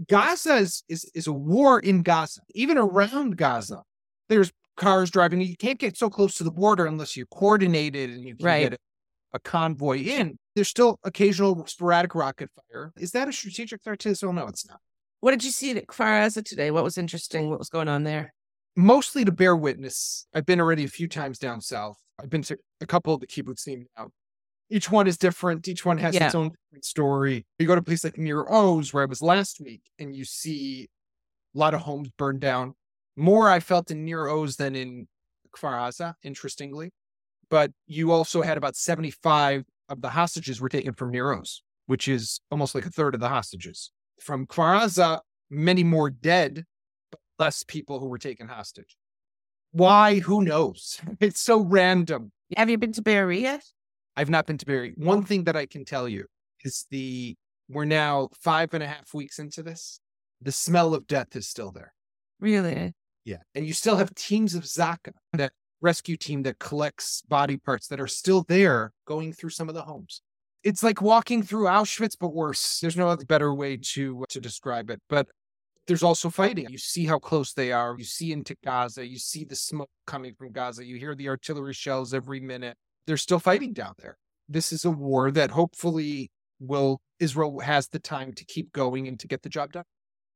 Gaza 0.08 0.56
is, 0.56 0.82
is, 0.88 1.10
is 1.14 1.26
a 1.26 1.32
war 1.32 1.78
in 1.78 2.02
Gaza, 2.02 2.40
even 2.54 2.78
around 2.78 3.36
Gaza. 3.36 3.82
There's 4.28 4.52
cars 4.76 5.10
driving. 5.10 5.40
You 5.40 5.56
can't 5.56 5.78
get 5.78 5.96
so 5.96 6.10
close 6.10 6.34
to 6.36 6.44
the 6.44 6.50
border 6.50 6.86
unless 6.86 7.16
you're 7.16 7.26
coordinated 7.26 8.10
and 8.10 8.24
you 8.24 8.34
can 8.34 8.44
right. 8.44 8.70
get 8.70 8.80
a 9.32 9.38
convoy 9.38 9.98
in. 9.98 10.38
There's 10.54 10.68
still 10.68 10.98
occasional 11.04 11.66
sporadic 11.66 12.14
rocket 12.14 12.50
fire. 12.56 12.92
Is 12.96 13.12
that 13.12 13.28
a 13.28 13.32
strategic 13.32 13.82
threat 13.82 14.00
to 14.00 14.10
Israel? 14.10 14.32
No, 14.32 14.46
it's 14.46 14.66
not. 14.66 14.80
What 15.20 15.30
did 15.30 15.44
you 15.44 15.50
see 15.50 15.70
at 15.70 15.86
Kfar 15.86 16.44
today? 16.44 16.70
What 16.70 16.84
was 16.84 16.98
interesting? 16.98 17.50
What 17.50 17.58
was 17.58 17.68
going 17.68 17.88
on 17.88 18.04
there? 18.04 18.34
Mostly 18.76 19.24
to 19.24 19.32
bear 19.32 19.56
witness. 19.56 20.26
I've 20.34 20.46
been 20.46 20.60
already 20.60 20.84
a 20.84 20.88
few 20.88 21.08
times 21.08 21.38
down 21.38 21.60
south. 21.60 21.96
I've 22.20 22.30
been 22.30 22.42
to 22.42 22.58
a 22.80 22.86
couple 22.86 23.14
of 23.14 23.20
the 23.20 23.26
kibbutzim 23.26 23.86
now. 23.96 24.08
Each 24.70 24.90
one 24.90 25.06
is 25.06 25.18
different. 25.18 25.68
Each 25.68 25.84
one 25.84 25.98
has 25.98 26.14
yeah. 26.14 26.26
its 26.26 26.34
own 26.34 26.52
story. 26.82 27.46
You 27.58 27.66
go 27.66 27.74
to 27.74 27.80
a 27.80 27.84
place 27.84 28.04
like 28.04 28.18
Nir 28.18 28.50
Oz, 28.50 28.92
where 28.92 29.02
I 29.02 29.06
was 29.06 29.22
last 29.22 29.60
week, 29.60 29.82
and 29.98 30.14
you 30.14 30.24
see 30.24 30.88
a 31.54 31.58
lot 31.58 31.74
of 31.74 31.80
homes 31.80 32.08
burned 32.16 32.40
down. 32.40 32.74
More 33.16 33.48
I 33.48 33.60
felt 33.60 33.90
in 33.90 34.04
Nir 34.04 34.28
Oz 34.28 34.56
than 34.56 34.74
in 34.74 35.06
Kfar 35.54 35.74
Aza, 35.74 36.14
interestingly 36.22 36.92
but 37.54 37.70
you 37.86 38.12
also 38.12 38.42
had 38.42 38.56
about 38.56 38.76
75 38.76 39.64
of 39.88 40.00
the 40.00 40.10
hostages 40.10 40.60
were 40.60 40.68
taken 40.68 40.92
from 40.92 41.10
Nir 41.10 41.32
Oz, 41.32 41.62
which 41.86 42.08
is 42.08 42.40
almost 42.50 42.74
like 42.74 42.86
a 42.86 42.90
third 42.90 43.14
of 43.14 43.20
the 43.20 43.28
hostages. 43.28 43.90
From 44.20 44.46
Kfar 44.46 44.80
Aza, 44.80 45.20
many 45.50 45.84
more 45.84 46.10
dead, 46.10 46.64
but 47.10 47.20
less 47.38 47.62
people 47.62 48.00
who 48.00 48.06
were 48.06 48.18
taken 48.18 48.48
hostage. 48.48 48.96
Why? 49.72 50.20
Who 50.20 50.42
knows? 50.42 51.00
It's 51.20 51.40
so 51.40 51.60
random. 51.60 52.32
Have 52.56 52.70
you 52.70 52.78
been 52.78 52.92
to 52.92 53.02
Be'eri 53.02 53.42
yet? 53.42 53.64
I've 54.16 54.30
not 54.30 54.46
been 54.46 54.58
to 54.58 54.66
Be'eri. 54.66 54.94
One 54.96 55.24
thing 55.24 55.44
that 55.44 55.56
I 55.56 55.66
can 55.66 55.84
tell 55.84 56.08
you 56.08 56.26
is 56.64 56.86
the 56.90 57.36
we're 57.68 57.84
now 57.84 58.28
five 58.40 58.74
and 58.74 58.82
a 58.82 58.86
half 58.86 59.14
weeks 59.14 59.38
into 59.38 59.62
this. 59.62 60.00
The 60.40 60.52
smell 60.52 60.94
of 60.94 61.06
death 61.06 61.34
is 61.34 61.48
still 61.48 61.72
there. 61.72 61.94
Really? 62.40 62.94
Yeah. 63.24 63.38
And 63.54 63.66
you 63.66 63.72
still 63.72 63.96
have 63.96 64.14
teams 64.14 64.54
of 64.54 64.64
Zaka 64.64 65.12
that 65.32 65.52
rescue 65.80 66.16
team 66.16 66.42
that 66.42 66.58
collects 66.58 67.22
body 67.28 67.56
parts 67.56 67.88
that 67.88 68.00
are 68.00 68.06
still 68.06 68.44
there 68.48 68.92
going 69.06 69.32
through 69.32 69.50
some 69.50 69.68
of 69.68 69.74
the 69.74 69.82
homes. 69.82 70.22
It's 70.62 70.82
like 70.82 71.02
walking 71.02 71.42
through 71.42 71.64
Auschwitz, 71.64 72.16
but 72.18 72.34
worse. 72.34 72.80
There's 72.80 72.96
no 72.96 73.08
other 73.08 73.24
better 73.24 73.54
way 73.54 73.78
to 73.94 74.24
to 74.28 74.40
describe 74.40 74.90
it. 74.90 75.00
But 75.08 75.28
there's 75.86 76.02
also 76.02 76.30
fighting. 76.30 76.66
You 76.70 76.78
see 76.78 77.04
how 77.04 77.18
close 77.18 77.52
they 77.52 77.70
are. 77.72 77.94
You 77.98 78.04
see 78.04 78.32
into 78.32 78.56
Gaza. 78.64 79.06
You 79.06 79.18
see 79.18 79.44
the 79.44 79.56
smoke 79.56 79.90
coming 80.06 80.34
from 80.34 80.52
Gaza. 80.52 80.84
You 80.84 80.96
hear 80.96 81.14
the 81.14 81.28
artillery 81.28 81.74
shells 81.74 82.14
every 82.14 82.40
minute. 82.40 82.76
They're 83.06 83.16
still 83.16 83.38
fighting 83.38 83.72
down 83.72 83.94
there. 83.98 84.18
This 84.48 84.72
is 84.72 84.84
a 84.84 84.90
war 84.90 85.30
that 85.30 85.50
hopefully 85.50 86.30
will 86.60 87.00
Israel 87.18 87.60
has 87.60 87.88
the 87.88 87.98
time 87.98 88.32
to 88.34 88.44
keep 88.44 88.72
going 88.72 89.08
and 89.08 89.18
to 89.20 89.26
get 89.26 89.42
the 89.42 89.48
job 89.48 89.72
done. 89.72 89.84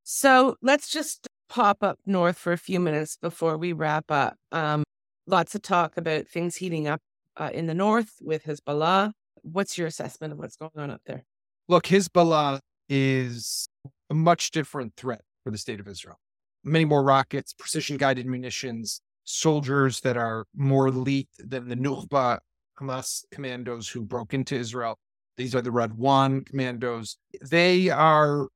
So 0.04 0.56
let's 0.62 0.90
just 0.90 1.26
pop 1.48 1.82
up 1.82 1.98
north 2.06 2.38
for 2.38 2.52
a 2.52 2.58
few 2.58 2.80
minutes 2.80 3.16
before 3.20 3.56
we 3.56 3.72
wrap 3.72 4.10
up. 4.10 4.36
Um, 4.52 4.84
lots 5.26 5.54
of 5.54 5.62
talk 5.62 5.96
about 5.96 6.26
things 6.26 6.56
heating 6.56 6.86
up 6.86 7.00
uh, 7.36 7.50
in 7.52 7.66
the 7.66 7.74
north 7.74 8.14
with 8.20 8.44
Hezbollah. 8.44 9.12
What's 9.42 9.78
your 9.78 9.86
assessment 9.86 10.32
of 10.32 10.38
what's 10.38 10.56
going 10.56 10.72
on 10.76 10.90
up 10.90 11.02
there? 11.06 11.24
Look, 11.68 11.84
Hezbollah 11.84 12.60
is 12.88 13.68
a 14.10 14.14
much 14.14 14.50
different 14.50 14.94
threat 14.96 15.22
for 15.44 15.50
the 15.50 15.58
state 15.58 15.80
of 15.80 15.88
Israel. 15.88 16.16
Many 16.64 16.84
more 16.84 17.02
rockets, 17.02 17.52
precision 17.52 17.96
guided 17.96 18.26
munitions, 18.26 19.00
soldiers 19.24 20.00
that 20.00 20.16
are 20.16 20.46
more 20.54 20.88
elite 20.88 21.28
than 21.38 21.68
the 21.68 21.76
Nukhba 21.76 22.38
Hamas 22.80 23.24
commandos 23.30 23.88
who 23.88 24.02
broke 24.02 24.34
into 24.34 24.54
Israel. 24.54 24.98
These 25.36 25.54
are 25.54 25.62
the 25.62 25.70
Radwan 25.70 26.46
commandos. 26.46 27.16
They 27.40 27.88
are 27.90 28.48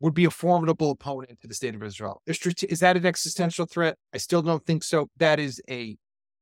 would 0.00 0.14
be 0.14 0.24
a 0.24 0.30
formidable 0.30 0.90
opponent 0.90 1.38
to 1.42 1.46
the 1.46 1.54
state 1.54 1.74
of 1.74 1.82
Israel. 1.82 2.22
Is 2.26 2.80
that 2.80 2.96
an 2.96 3.04
existential 3.04 3.66
threat? 3.66 3.96
I 4.14 4.18
still 4.18 4.40
don't 4.40 4.64
think 4.64 4.82
so. 4.82 5.08
That 5.18 5.38
is 5.38 5.60
a 5.68 5.96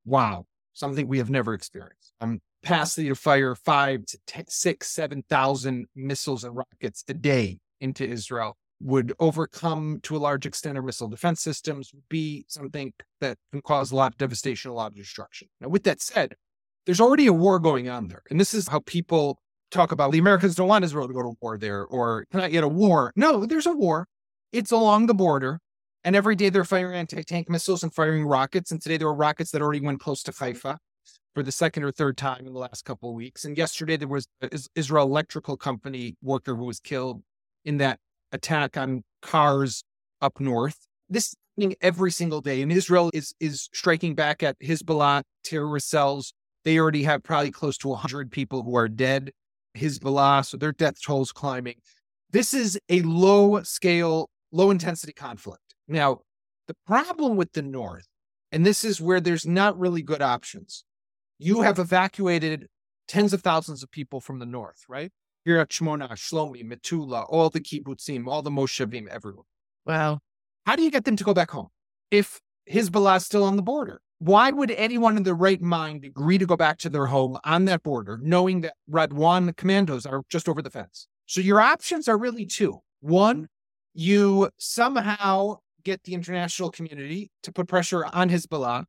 wow, 0.04 0.44
something 0.74 1.08
we 1.08 1.18
have 1.18 1.30
never 1.30 1.54
experienced. 1.54 2.12
I'm 2.20 2.40
capacity 2.62 3.08
to 3.08 3.14
fire 3.14 3.54
five 3.54 4.06
to 4.06 4.18
ten, 4.26 4.44
six, 4.48 4.88
seven 4.88 5.24
thousand 5.28 5.86
missiles 5.96 6.44
and 6.44 6.56
rockets 6.56 7.04
a 7.08 7.14
day 7.14 7.58
into 7.80 8.08
Israel 8.08 8.56
would 8.80 9.12
overcome 9.18 9.98
to 10.04 10.16
a 10.16 10.18
large 10.18 10.46
extent 10.46 10.76
our 10.76 10.82
missile 10.82 11.08
defense 11.08 11.40
systems, 11.40 11.92
would 11.92 12.08
be 12.08 12.44
something 12.48 12.92
that 13.20 13.36
can 13.50 13.60
cause 13.60 13.90
a 13.90 13.96
lot 13.96 14.12
of 14.12 14.18
devastation, 14.18 14.70
a 14.70 14.74
lot 14.74 14.92
of 14.92 14.96
destruction. 14.96 15.48
Now, 15.60 15.68
with 15.68 15.82
that 15.84 16.00
said, 16.00 16.34
there's 16.88 17.02
already 17.02 17.26
a 17.26 17.34
war 17.34 17.58
going 17.58 17.90
on 17.90 18.08
there. 18.08 18.22
And 18.30 18.40
this 18.40 18.54
is 18.54 18.66
how 18.66 18.80
people 18.80 19.38
talk 19.70 19.92
about 19.92 20.10
the 20.10 20.18
Americans 20.18 20.54
don't 20.54 20.68
want 20.68 20.86
Israel 20.86 21.06
to 21.06 21.12
go 21.12 21.22
to 21.22 21.36
war 21.42 21.58
there 21.58 21.84
or 21.84 22.24
not 22.32 22.50
yet 22.50 22.64
a 22.64 22.68
war. 22.68 23.12
No, 23.14 23.44
there's 23.44 23.66
a 23.66 23.74
war. 23.74 24.06
It's 24.52 24.72
along 24.72 25.04
the 25.04 25.12
border. 25.12 25.60
And 26.02 26.16
every 26.16 26.34
day 26.34 26.48
they're 26.48 26.64
firing 26.64 26.96
anti 26.96 27.22
tank 27.22 27.50
missiles 27.50 27.82
and 27.82 27.94
firing 27.94 28.24
rockets. 28.24 28.70
And 28.70 28.80
today 28.80 28.96
there 28.96 29.06
were 29.06 29.14
rockets 29.14 29.50
that 29.50 29.60
already 29.60 29.82
went 29.82 30.00
close 30.00 30.22
to 30.22 30.32
Haifa 30.32 30.78
for 31.34 31.42
the 31.42 31.52
second 31.52 31.82
or 31.82 31.92
third 31.92 32.16
time 32.16 32.46
in 32.46 32.54
the 32.54 32.58
last 32.58 32.86
couple 32.86 33.10
of 33.10 33.16
weeks. 33.16 33.44
And 33.44 33.58
yesterday 33.58 33.98
there 33.98 34.08
was 34.08 34.26
an 34.40 34.48
Israel 34.74 35.06
Electrical 35.06 35.58
Company 35.58 36.16
worker 36.22 36.54
who 36.54 36.64
was 36.64 36.80
killed 36.80 37.20
in 37.66 37.76
that 37.76 37.98
attack 38.32 38.78
on 38.78 39.04
cars 39.20 39.84
up 40.22 40.40
north. 40.40 40.86
This 41.10 41.34
every 41.80 42.10
single 42.10 42.40
day. 42.40 42.62
And 42.62 42.72
Israel 42.72 43.10
is 43.12 43.34
is 43.40 43.68
striking 43.74 44.14
back 44.14 44.42
at 44.42 44.58
Hezbollah 44.60 45.22
terrorist 45.44 45.90
cells. 45.90 46.32
They 46.68 46.78
already 46.78 47.04
have 47.04 47.22
probably 47.22 47.50
close 47.50 47.78
to 47.78 47.88
100 47.88 48.30
people 48.30 48.62
who 48.62 48.76
are 48.76 48.90
dead. 48.90 49.32
Hezbollah, 49.74 50.44
so 50.44 50.58
their 50.58 50.72
death 50.72 51.00
toll 51.02 51.22
is 51.22 51.32
climbing. 51.32 51.76
This 52.30 52.52
is 52.52 52.78
a 52.90 53.00
low 53.00 53.62
scale, 53.62 54.28
low 54.52 54.70
intensity 54.70 55.14
conflict. 55.14 55.74
Now, 55.88 56.18
The 56.66 56.76
problem 56.86 57.36
with 57.36 57.54
the 57.54 57.62
North, 57.62 58.06
and 58.52 58.66
this 58.66 58.84
is 58.84 59.00
where 59.00 59.18
there's 59.18 59.46
not 59.46 59.78
really 59.78 60.02
good 60.02 60.20
options, 60.20 60.84
you 61.38 61.62
have 61.62 61.78
evacuated 61.78 62.66
tens 63.06 63.32
of 63.32 63.40
thousands 63.40 63.82
of 63.82 63.90
people 63.90 64.20
from 64.20 64.38
the 64.38 64.44
North, 64.44 64.84
right? 64.90 65.10
Kiryat 65.46 65.68
Shmona, 65.68 66.10
Shlomi, 66.10 66.62
Metula, 66.62 67.24
all 67.30 67.48
the 67.48 67.60
kibbutzim, 67.60 68.28
all 68.28 68.42
the 68.42 68.50
moshavim, 68.50 69.08
everyone. 69.08 69.46
Wow. 69.86 70.18
How 70.66 70.76
do 70.76 70.82
you 70.82 70.90
get 70.90 71.06
them 71.06 71.16
to 71.16 71.24
go 71.24 71.32
back 71.32 71.50
home 71.50 71.68
if 72.10 72.42
Hezbollah 72.70 73.16
is 73.16 73.24
still 73.24 73.44
on 73.44 73.56
the 73.56 73.62
border? 73.62 74.02
Why 74.18 74.50
would 74.50 74.72
anyone 74.72 75.16
in 75.16 75.22
their 75.22 75.34
right 75.34 75.60
mind 75.60 76.04
agree 76.04 76.38
to 76.38 76.46
go 76.46 76.56
back 76.56 76.78
to 76.78 76.88
their 76.88 77.06
home 77.06 77.38
on 77.44 77.66
that 77.66 77.84
border, 77.84 78.18
knowing 78.20 78.62
that 78.62 78.74
Radwan 78.90 79.56
commandos 79.56 80.06
are 80.06 80.22
just 80.28 80.48
over 80.48 80.60
the 80.60 80.70
fence? 80.70 81.06
So 81.26 81.40
your 81.40 81.60
options 81.60 82.08
are 82.08 82.18
really 82.18 82.44
two. 82.44 82.80
One, 83.00 83.48
you 83.94 84.50
somehow 84.58 85.58
get 85.84 86.02
the 86.02 86.14
international 86.14 86.70
community 86.70 87.30
to 87.44 87.52
put 87.52 87.68
pressure 87.68 88.04
on 88.06 88.28
Hezbollah, 88.28 88.84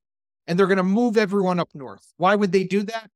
and 0.47 0.57
they're 0.57 0.67
going 0.67 0.77
to 0.77 0.83
move 0.83 1.15
everyone 1.15 1.59
up 1.59 1.69
north. 1.75 2.11
Why 2.17 2.35
would 2.35 2.51
they 2.51 2.63
do 2.63 2.81
that? 2.83 3.09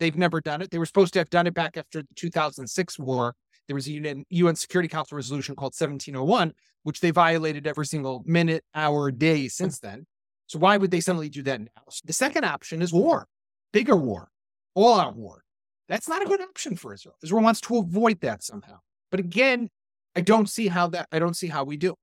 They've 0.00 0.16
never 0.16 0.40
done 0.40 0.62
it. 0.62 0.70
They 0.70 0.78
were 0.78 0.86
supposed 0.86 1.12
to 1.12 1.20
have 1.20 1.30
done 1.30 1.46
it 1.46 1.54
back 1.54 1.76
after 1.76 2.02
the 2.02 2.08
2006 2.16 2.98
war. 2.98 3.34
There 3.68 3.74
was 3.74 3.86
a 3.86 3.92
UN, 3.92 4.24
UN 4.28 4.56
Security 4.56 4.88
Council 4.88 5.14
resolution 5.14 5.54
called 5.54 5.74
1701, 5.78 6.52
which 6.82 7.00
they 7.00 7.12
violated 7.12 7.66
every 7.66 7.86
single 7.86 8.24
minute, 8.26 8.64
hour, 8.74 9.12
day 9.12 9.46
since 9.46 9.78
then. 9.78 10.06
So 10.50 10.58
why 10.58 10.78
would 10.78 10.90
they 10.90 10.98
suddenly 10.98 11.28
do 11.28 11.44
that 11.44 11.60
now? 11.60 11.82
The 12.04 12.12
second 12.12 12.42
option 12.42 12.82
is 12.82 12.92
war, 12.92 13.28
bigger 13.72 13.94
war, 13.94 14.32
all 14.74 14.98
out 14.98 15.14
war. 15.14 15.44
That's 15.88 16.08
not 16.08 16.22
a 16.22 16.24
good 16.24 16.40
option 16.40 16.74
for 16.74 16.92
Israel. 16.92 17.14
Israel 17.22 17.44
wants 17.44 17.60
to 17.60 17.76
avoid 17.76 18.20
that 18.22 18.42
somehow. 18.42 18.78
But 19.12 19.20
again, 19.20 19.68
I 20.16 20.22
don't 20.22 20.50
see 20.50 20.66
how 20.66 20.88
that 20.88 21.06
I 21.12 21.20
don't 21.20 21.34
see 21.36 21.46
how 21.46 21.62
we 21.62 21.76
do. 21.76 21.94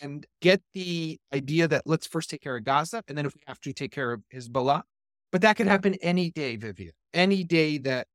And 0.00 0.26
get 0.42 0.60
the 0.72 1.20
idea 1.32 1.68
that 1.68 1.82
let's 1.86 2.04
first 2.04 2.30
take 2.30 2.40
care 2.40 2.56
of 2.56 2.64
Gaza, 2.64 3.04
and 3.06 3.16
then 3.16 3.26
if 3.26 3.34
we 3.36 3.42
have 3.46 3.60
to 3.60 3.72
take 3.72 3.92
care 3.92 4.10
of 4.10 4.22
Hezbollah. 4.34 4.82
But 5.30 5.42
that 5.42 5.56
could 5.56 5.68
happen 5.68 5.94
any 6.02 6.32
day, 6.32 6.56
Vivian. 6.56 6.94
Any 7.12 7.44
day 7.44 7.78
that 7.78 8.08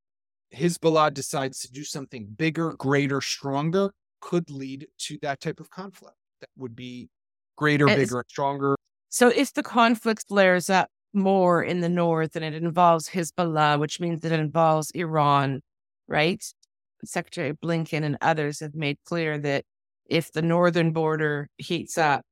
Hezbollah 0.53 1.13
decides 1.13 1.59
to 1.61 1.71
do 1.71 1.85
something 1.85 2.25
bigger, 2.25 2.73
greater, 2.73 3.21
stronger 3.21 3.91
could 4.19 4.49
lead 4.49 4.87
to 5.05 5.17
that 5.21 5.39
type 5.39 5.61
of 5.61 5.69
conflict. 5.69 6.17
That 6.41 6.49
would 6.57 6.75
be 6.75 7.07
greater, 7.55 7.87
And- 7.87 7.95
bigger, 7.95 8.25
stronger. 8.27 8.75
So 9.09 9.29
if 9.29 9.53
the 9.53 9.63
conflict 9.63 10.25
flares 10.27 10.69
up 10.69 10.89
more 11.13 11.63
in 11.63 11.81
the 11.81 11.89
north 11.89 12.35
and 12.35 12.45
it 12.45 12.53
involves 12.53 13.09
Hezbollah, 13.09 13.79
which 13.79 13.99
means 13.99 14.23
it 14.23 14.31
involves 14.31 14.91
Iran, 14.91 15.61
right? 16.07 16.43
Secretary 17.03 17.53
Blinken 17.53 18.03
and 18.03 18.17
others 18.21 18.59
have 18.59 18.75
made 18.75 18.97
clear 19.05 19.37
that 19.39 19.65
if 20.05 20.31
the 20.31 20.41
northern 20.41 20.91
border 20.91 21.49
heats 21.57 21.97
up, 21.97 22.23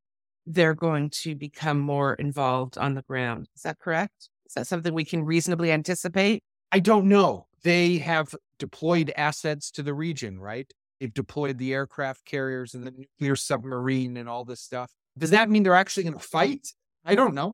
they're 0.45 0.75
going 0.75 1.09
to 1.09 1.35
become 1.35 1.79
more 1.79 2.13
involved 2.15 2.77
on 2.77 2.93
the 2.93 3.01
ground. 3.03 3.47
Is 3.55 3.63
that 3.63 3.79
correct? 3.79 4.29
Is 4.45 4.53
that 4.53 4.67
something 4.67 4.93
we 4.93 5.05
can 5.05 5.23
reasonably 5.23 5.71
anticipate? 5.71 6.41
I 6.71 6.79
don't 6.79 7.07
know. 7.07 7.47
They 7.63 7.97
have 7.97 8.33
deployed 8.59 9.11
assets 9.17 9.71
to 9.71 9.83
the 9.83 9.93
region, 9.93 10.39
right? 10.39 10.71
They've 10.99 11.13
deployed 11.13 11.57
the 11.57 11.73
aircraft 11.73 12.25
carriers 12.25 12.73
and 12.73 12.85
the 12.85 12.91
nuclear 12.91 13.35
submarine 13.35 14.17
and 14.17 14.29
all 14.29 14.45
this 14.45 14.61
stuff. 14.61 14.91
Does 15.17 15.31
that 15.31 15.49
mean 15.49 15.63
they're 15.63 15.75
actually 15.75 16.03
going 16.03 16.13
to 16.17 16.19
fight? 16.19 16.67
I 17.05 17.15
don't 17.15 17.33
know. 17.33 17.53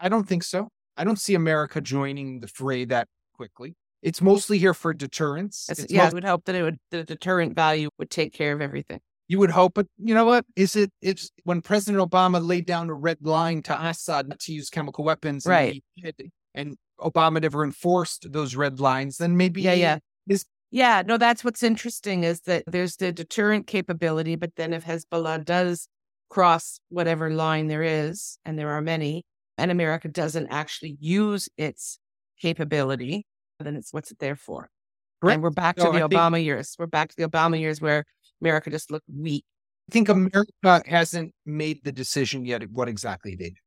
I 0.00 0.08
don't 0.08 0.24
think 0.28 0.44
so. 0.44 0.68
I 0.96 1.04
don't 1.04 1.18
see 1.18 1.34
America 1.34 1.80
joining 1.80 2.40
the 2.40 2.48
fray 2.48 2.84
that 2.86 3.08
quickly. 3.34 3.74
It's 4.02 4.20
mostly 4.20 4.58
here 4.58 4.74
for 4.74 4.92
deterrence. 4.92 5.68
Yeah, 5.88 6.06
I 6.08 6.12
would 6.12 6.24
hope 6.24 6.44
that 6.46 6.54
it 6.54 6.62
would 6.62 6.78
the 6.90 7.04
deterrent 7.04 7.54
value 7.54 7.88
would 7.98 8.10
take 8.10 8.32
care 8.32 8.52
of 8.52 8.60
everything. 8.60 9.00
you 9.28 9.38
would 9.38 9.50
hope, 9.50 9.74
but 9.74 9.86
you 9.96 10.14
know 10.14 10.24
what? 10.24 10.44
Is 10.56 10.74
it? 10.76 10.90
It's 11.00 11.30
when 11.44 11.62
President 11.62 12.02
Obama 12.10 12.44
laid 12.44 12.66
down 12.66 12.90
a 12.90 12.94
red 12.94 13.18
line 13.22 13.62
to 13.62 13.86
Assad 13.86 14.28
not 14.28 14.40
to 14.40 14.52
use 14.52 14.68
chemical 14.70 15.04
weapons, 15.04 15.46
and 15.46 15.50
Right. 15.52 15.82
he 15.94 16.02
did, 16.02 16.30
And 16.54 16.76
Obama 17.00 17.40
never 17.40 17.64
enforced 17.64 18.30
those 18.32 18.54
red 18.56 18.80
lines. 18.80 19.16
Then 19.18 19.36
maybe 19.36 19.62
Yeah, 19.62 19.74
yeah. 19.74 19.98
Is 20.28 20.44
Yeah, 20.70 21.02
no, 21.06 21.16
that's 21.16 21.44
what's 21.44 21.62
interesting 21.62 22.24
is 22.24 22.40
that 22.42 22.64
there's 22.66 22.96
the 22.96 23.12
deterrent 23.12 23.66
capability, 23.66 24.34
but 24.36 24.56
then 24.56 24.72
if 24.72 24.84
Hezbollah 24.84 25.44
does 25.44 25.86
cross 26.32 26.80
whatever 26.88 27.28
line 27.30 27.66
there 27.68 27.82
is, 27.82 28.38
and 28.46 28.58
there 28.58 28.70
are 28.70 28.80
many, 28.80 29.22
and 29.58 29.70
America 29.70 30.08
doesn't 30.08 30.48
actually 30.48 30.96
use 30.98 31.46
its 31.58 31.98
capability, 32.40 33.26
then 33.60 33.76
it's 33.76 33.92
what's 33.92 34.10
it 34.10 34.18
there 34.18 34.34
for? 34.34 34.70
And 35.22 35.42
we're 35.42 35.50
back 35.50 35.78
So 35.78 35.86
to 35.86 35.92
the 35.92 36.04
I 36.04 36.08
think- 36.08 36.12
Obama 36.20 36.42
years. 36.42 36.74
We're 36.78 36.86
back 36.86 37.10
to 37.10 37.16
the 37.16 37.28
Obama 37.28 37.60
years 37.60 37.80
where 37.80 38.04
America 38.40 38.70
just 38.70 38.90
looked 38.90 39.04
weak. 39.14 39.44
I 39.90 39.92
think 39.92 40.08
America 40.08 40.82
hasn't 40.86 41.32
made 41.44 41.84
the 41.84 41.92
decision 41.92 42.44
yet 42.46 42.68
what 42.70 42.88
exactly 42.88 43.36
they 43.36 43.50
did. 43.50 43.58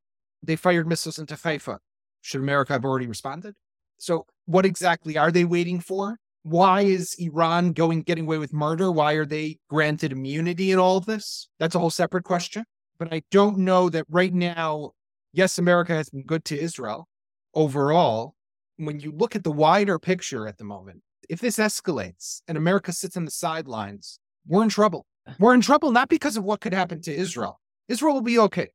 They 0.41 0.56
fired 0.56 0.88
missiles 0.88 1.19
into 1.19 1.36
Haifa. 1.36 1.80
Should 2.21 2.41
America 2.41 2.73
have 2.73 2.84
already 2.84 3.08
responded? 3.08 3.54
So, 3.99 4.25
what 4.45 4.65
exactly 4.65 5.17
are 5.17 5.32
they 5.32 5.45
waiting 5.45 5.80
for? 5.80 6.17
Why 6.45 6.81
is 6.81 7.15
Iran 7.17 7.71
going 7.71 8.03
getting 8.03 8.25
away 8.25 8.38
with 8.38 8.53
murder? 8.53 8.91
Why 8.91 9.13
are 9.13 9.25
they 9.25 9.58
granted 9.67 10.12
immunity 10.12 10.71
in 10.71 10.77
all 10.77 10.95
of 10.95 11.08
this? 11.08 11.49
That's 11.58 11.73
a 11.73 11.79
whole 11.79 11.89
separate 11.89 12.23
question. 12.23 12.65
But 12.99 13.12
I 13.12 13.23
don't 13.31 13.58
know 13.58 13.89
that 13.89 14.05
right 14.12 14.31
now. 14.31 14.91
Yes, 15.34 15.58
America 15.58 15.95
has 15.95 16.12
been 16.12 16.23
good 16.23 16.45
to 16.45 16.60
Israel 16.60 17.08
overall. 17.55 18.36
When 18.77 18.99
you 18.99 19.12
look 19.12 19.36
at 19.36 19.43
the 19.43 19.51
wider 19.51 19.97
picture 19.97 20.47
at 20.47 20.60
the 20.60 20.63
moment, 20.63 21.01
if 21.29 21.39
this 21.41 21.58
escalates 21.58 22.43
and 22.47 22.60
America 22.60 22.93
sits 22.93 23.17
on 23.17 23.25
the 23.25 23.31
sidelines, 23.31 24.19
we're 24.45 24.62
in 24.62 24.69
trouble. 24.69 25.08
We're 25.39 25.55
in 25.55 25.62
trouble 25.62 25.91
not 25.91 26.10
because 26.10 26.38
of 26.38 26.43
what 26.43 26.62
could 26.62 26.75
happen 26.75 27.01
to 27.01 27.12
Israel. 27.12 27.60
Israel 27.88 28.13
will 28.13 28.21
be 28.21 28.38
okay. 28.38 28.69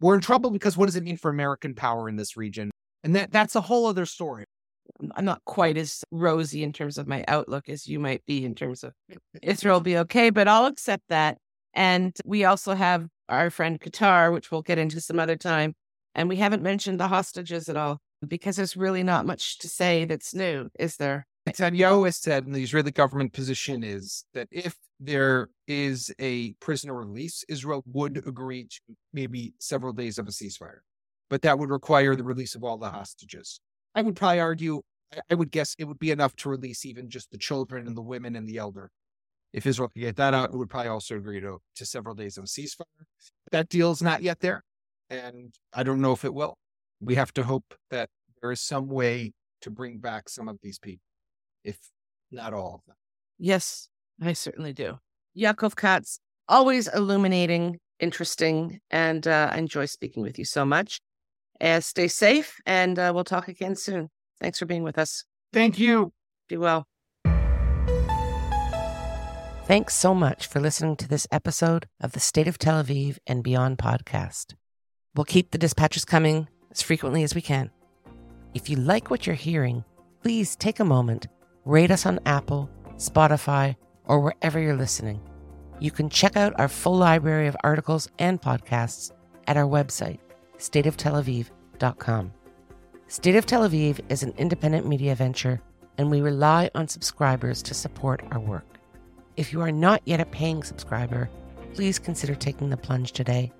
We're 0.00 0.14
in 0.14 0.20
trouble 0.20 0.50
because 0.50 0.76
what 0.76 0.86
does 0.86 0.94
it 0.94 1.02
mean 1.02 1.16
for 1.16 1.32
American 1.32 1.74
power 1.74 2.08
in 2.08 2.14
this 2.14 2.36
region? 2.36 2.70
And 3.02 3.16
that 3.16 3.32
that's 3.32 3.56
a 3.56 3.62
whole 3.62 3.86
other 3.86 4.06
story. 4.06 4.44
I'm 5.14 5.24
not 5.24 5.44
quite 5.44 5.76
as 5.76 6.04
rosy 6.10 6.62
in 6.62 6.72
terms 6.72 6.98
of 6.98 7.06
my 7.06 7.24
outlook 7.28 7.68
as 7.68 7.86
you 7.86 7.98
might 7.98 8.24
be 8.26 8.44
in 8.44 8.54
terms 8.54 8.82
of 8.82 8.92
Israel 9.42 9.76
will 9.76 9.80
be 9.80 9.98
okay, 9.98 10.30
but 10.30 10.48
I'll 10.48 10.66
accept 10.66 11.04
that. 11.08 11.38
And 11.74 12.16
we 12.24 12.44
also 12.44 12.74
have 12.74 13.06
our 13.28 13.50
friend 13.50 13.80
Qatar, 13.80 14.32
which 14.32 14.50
we'll 14.50 14.62
get 14.62 14.78
into 14.78 15.00
some 15.00 15.18
other 15.18 15.36
time. 15.36 15.74
And 16.14 16.28
we 16.28 16.36
haven't 16.36 16.62
mentioned 16.62 16.98
the 16.98 17.08
hostages 17.08 17.68
at 17.68 17.76
all 17.76 17.98
because 18.26 18.56
there's 18.56 18.76
really 18.76 19.02
not 19.02 19.26
much 19.26 19.58
to 19.58 19.68
say 19.68 20.06
that's 20.06 20.34
new, 20.34 20.70
is 20.78 20.96
there? 20.96 21.26
Netanyahu 21.46 22.06
has 22.06 22.16
said, 22.16 22.46
and 22.46 22.54
the 22.54 22.62
Israeli 22.62 22.90
government 22.90 23.32
position 23.32 23.84
is 23.84 24.24
that 24.34 24.48
if 24.50 24.76
there 24.98 25.48
is 25.68 26.12
a 26.18 26.52
prisoner 26.54 26.94
release, 26.94 27.44
Israel 27.48 27.84
would 27.86 28.26
agree 28.26 28.64
to 28.64 28.80
maybe 29.12 29.54
several 29.60 29.92
days 29.92 30.18
of 30.18 30.26
a 30.26 30.32
ceasefire, 30.32 30.78
but 31.30 31.42
that 31.42 31.58
would 31.58 31.70
require 31.70 32.16
the 32.16 32.24
release 32.24 32.54
of 32.54 32.64
all 32.64 32.78
the 32.78 32.90
hostages. 32.90 33.60
I 33.96 34.02
would 34.02 34.14
probably 34.14 34.40
argue, 34.40 34.82
I- 35.30 35.34
would 35.34 35.50
guess 35.50 35.74
it 35.78 35.84
would 35.84 35.98
be 35.98 36.10
enough 36.10 36.36
to 36.36 36.50
release 36.50 36.84
even 36.84 37.08
just 37.08 37.30
the 37.30 37.38
children 37.38 37.86
and 37.86 37.96
the 37.96 38.02
women 38.02 38.36
and 38.36 38.46
the 38.46 38.58
elder. 38.58 38.90
If 39.52 39.64
Israel 39.66 39.88
could 39.88 40.00
get 40.00 40.16
that 40.16 40.34
out, 40.34 40.52
it 40.52 40.56
would 40.56 40.68
probably 40.68 40.90
also 40.90 41.16
agree 41.16 41.40
to, 41.40 41.58
to 41.76 41.86
several 41.86 42.14
days 42.14 42.36
of 42.36 42.44
ceasefire. 42.44 42.84
That 43.50 43.70
deal 43.70 43.90
is 43.90 44.02
not 44.02 44.22
yet 44.22 44.40
there, 44.40 44.62
and 45.08 45.54
I 45.72 45.82
don't 45.82 46.02
know 46.02 46.12
if 46.12 46.24
it 46.26 46.34
will. 46.34 46.58
We 47.00 47.14
have 47.14 47.32
to 47.34 47.44
hope 47.44 47.74
that 47.90 48.10
there 48.42 48.52
is 48.52 48.60
some 48.60 48.88
way 48.88 49.32
to 49.62 49.70
bring 49.70 49.98
back 49.98 50.28
some 50.28 50.46
of 50.48 50.58
these 50.62 50.78
people 50.78 51.02
if 51.64 51.78
not 52.30 52.54
all 52.54 52.76
of 52.76 52.80
them. 52.86 52.96
Yes, 53.38 53.88
I 54.22 54.34
certainly 54.34 54.72
do. 54.72 54.98
Yaakov 55.36 55.74
Katz, 55.76 56.20
always 56.48 56.88
illuminating, 56.88 57.78
interesting, 57.98 58.80
and 58.90 59.26
uh, 59.26 59.50
I 59.52 59.58
enjoy 59.58 59.86
speaking 59.86 60.22
with 60.22 60.38
you 60.38 60.44
so 60.44 60.64
much. 60.64 61.00
Uh, 61.60 61.80
stay 61.80 62.08
safe, 62.08 62.60
and 62.66 62.98
uh, 62.98 63.12
we'll 63.14 63.24
talk 63.24 63.48
again 63.48 63.74
soon. 63.74 64.10
Thanks 64.40 64.58
for 64.58 64.66
being 64.66 64.82
with 64.82 64.98
us. 64.98 65.24
Thank 65.52 65.78
you. 65.78 66.12
Be 66.48 66.56
well. 66.56 66.86
Thanks 69.66 69.94
so 69.94 70.14
much 70.14 70.46
for 70.46 70.60
listening 70.60 70.94
to 70.96 71.08
this 71.08 71.26
episode 71.32 71.88
of 72.00 72.12
the 72.12 72.20
State 72.20 72.46
of 72.46 72.56
Tel 72.56 72.84
Aviv 72.84 73.18
and 73.26 73.42
Beyond 73.42 73.78
podcast. 73.78 74.54
We'll 75.14 75.24
keep 75.24 75.50
the 75.50 75.58
dispatches 75.58 76.04
coming 76.04 76.48
as 76.70 76.82
frequently 76.82 77.24
as 77.24 77.34
we 77.34 77.40
can. 77.40 77.70
If 78.54 78.70
you 78.70 78.76
like 78.76 79.10
what 79.10 79.26
you're 79.26 79.34
hearing, 79.34 79.84
please 80.22 80.54
take 80.54 80.78
a 80.78 80.84
moment, 80.84 81.26
rate 81.64 81.90
us 81.90 82.06
on 82.06 82.20
Apple, 82.26 82.70
Spotify, 82.96 83.74
or 84.04 84.20
wherever 84.20 84.60
you're 84.60 84.76
listening. 84.76 85.20
You 85.80 85.90
can 85.90 86.10
check 86.10 86.36
out 86.36 86.58
our 86.60 86.68
full 86.68 86.96
library 86.96 87.48
of 87.48 87.56
articles 87.64 88.08
and 88.18 88.40
podcasts 88.40 89.10
at 89.46 89.56
our 89.56 89.64
website, 89.64 90.20
stateoftelaviv.com. 90.58 92.32
State 93.08 93.36
of 93.36 93.46
Tel 93.46 93.68
Aviv 93.68 94.00
is 94.08 94.22
an 94.22 94.34
independent 94.36 94.86
media 94.86 95.14
venture, 95.14 95.60
and 95.98 96.10
we 96.10 96.20
rely 96.20 96.70
on 96.74 96.88
subscribers 96.88 97.62
to 97.62 97.74
support 97.74 98.22
our 98.32 98.40
work. 98.40 98.78
If 99.36 99.52
you 99.52 99.60
are 99.60 99.72
not 99.72 100.02
yet 100.04 100.20
a 100.20 100.24
paying 100.26 100.62
subscriber, 100.64 101.30
please 101.74 101.98
consider 101.98 102.34
taking 102.34 102.70
the 102.70 102.76
plunge 102.76 103.12
today. 103.12 103.52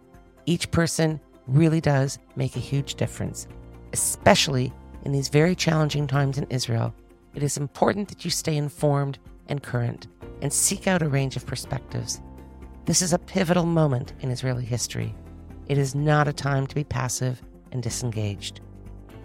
Each 0.46 0.70
person 0.70 1.20
really 1.46 1.80
does 1.80 2.18
make 2.34 2.56
a 2.56 2.60
huge 2.60 2.94
difference, 2.94 3.46
especially 3.92 4.72
in 5.04 5.12
these 5.12 5.28
very 5.28 5.54
challenging 5.54 6.06
times 6.06 6.38
in 6.38 6.46
Israel. 6.50 6.94
It 7.34 7.42
is 7.42 7.56
important 7.56 8.08
that 8.08 8.24
you 8.24 8.30
stay 8.30 8.56
informed 8.56 9.18
and 9.48 9.62
current 9.62 10.08
and 10.42 10.52
seek 10.52 10.88
out 10.88 11.02
a 11.02 11.08
range 11.08 11.36
of 11.36 11.46
perspectives. 11.46 12.20
This 12.84 13.02
is 13.02 13.12
a 13.12 13.18
pivotal 13.18 13.66
moment 13.66 14.14
in 14.20 14.30
Israeli 14.30 14.64
history. 14.64 15.14
It 15.68 15.78
is 15.78 15.94
not 15.94 16.28
a 16.28 16.32
time 16.32 16.66
to 16.66 16.74
be 16.74 16.84
passive 16.84 17.42
and 17.72 17.82
disengaged. 17.82 18.60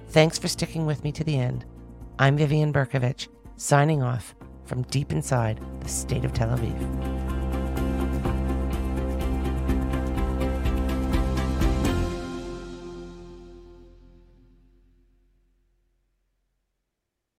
Thanks 0.10 0.40
for 0.40 0.48
sticking 0.48 0.86
with 0.86 1.04
me 1.04 1.12
to 1.12 1.24
the 1.24 1.38
end. 1.38 1.66
I'm 2.18 2.38
Vivian 2.38 2.74
Bercovici, 2.74 3.28
signing 3.58 4.02
off 4.02 4.36
from 4.66 4.82
deep 4.84 5.12
inside 5.12 5.60
the 5.82 5.90
state 5.90 6.26
of 6.26 6.34
Tel 6.34 6.50
Aviv. 6.50 7.21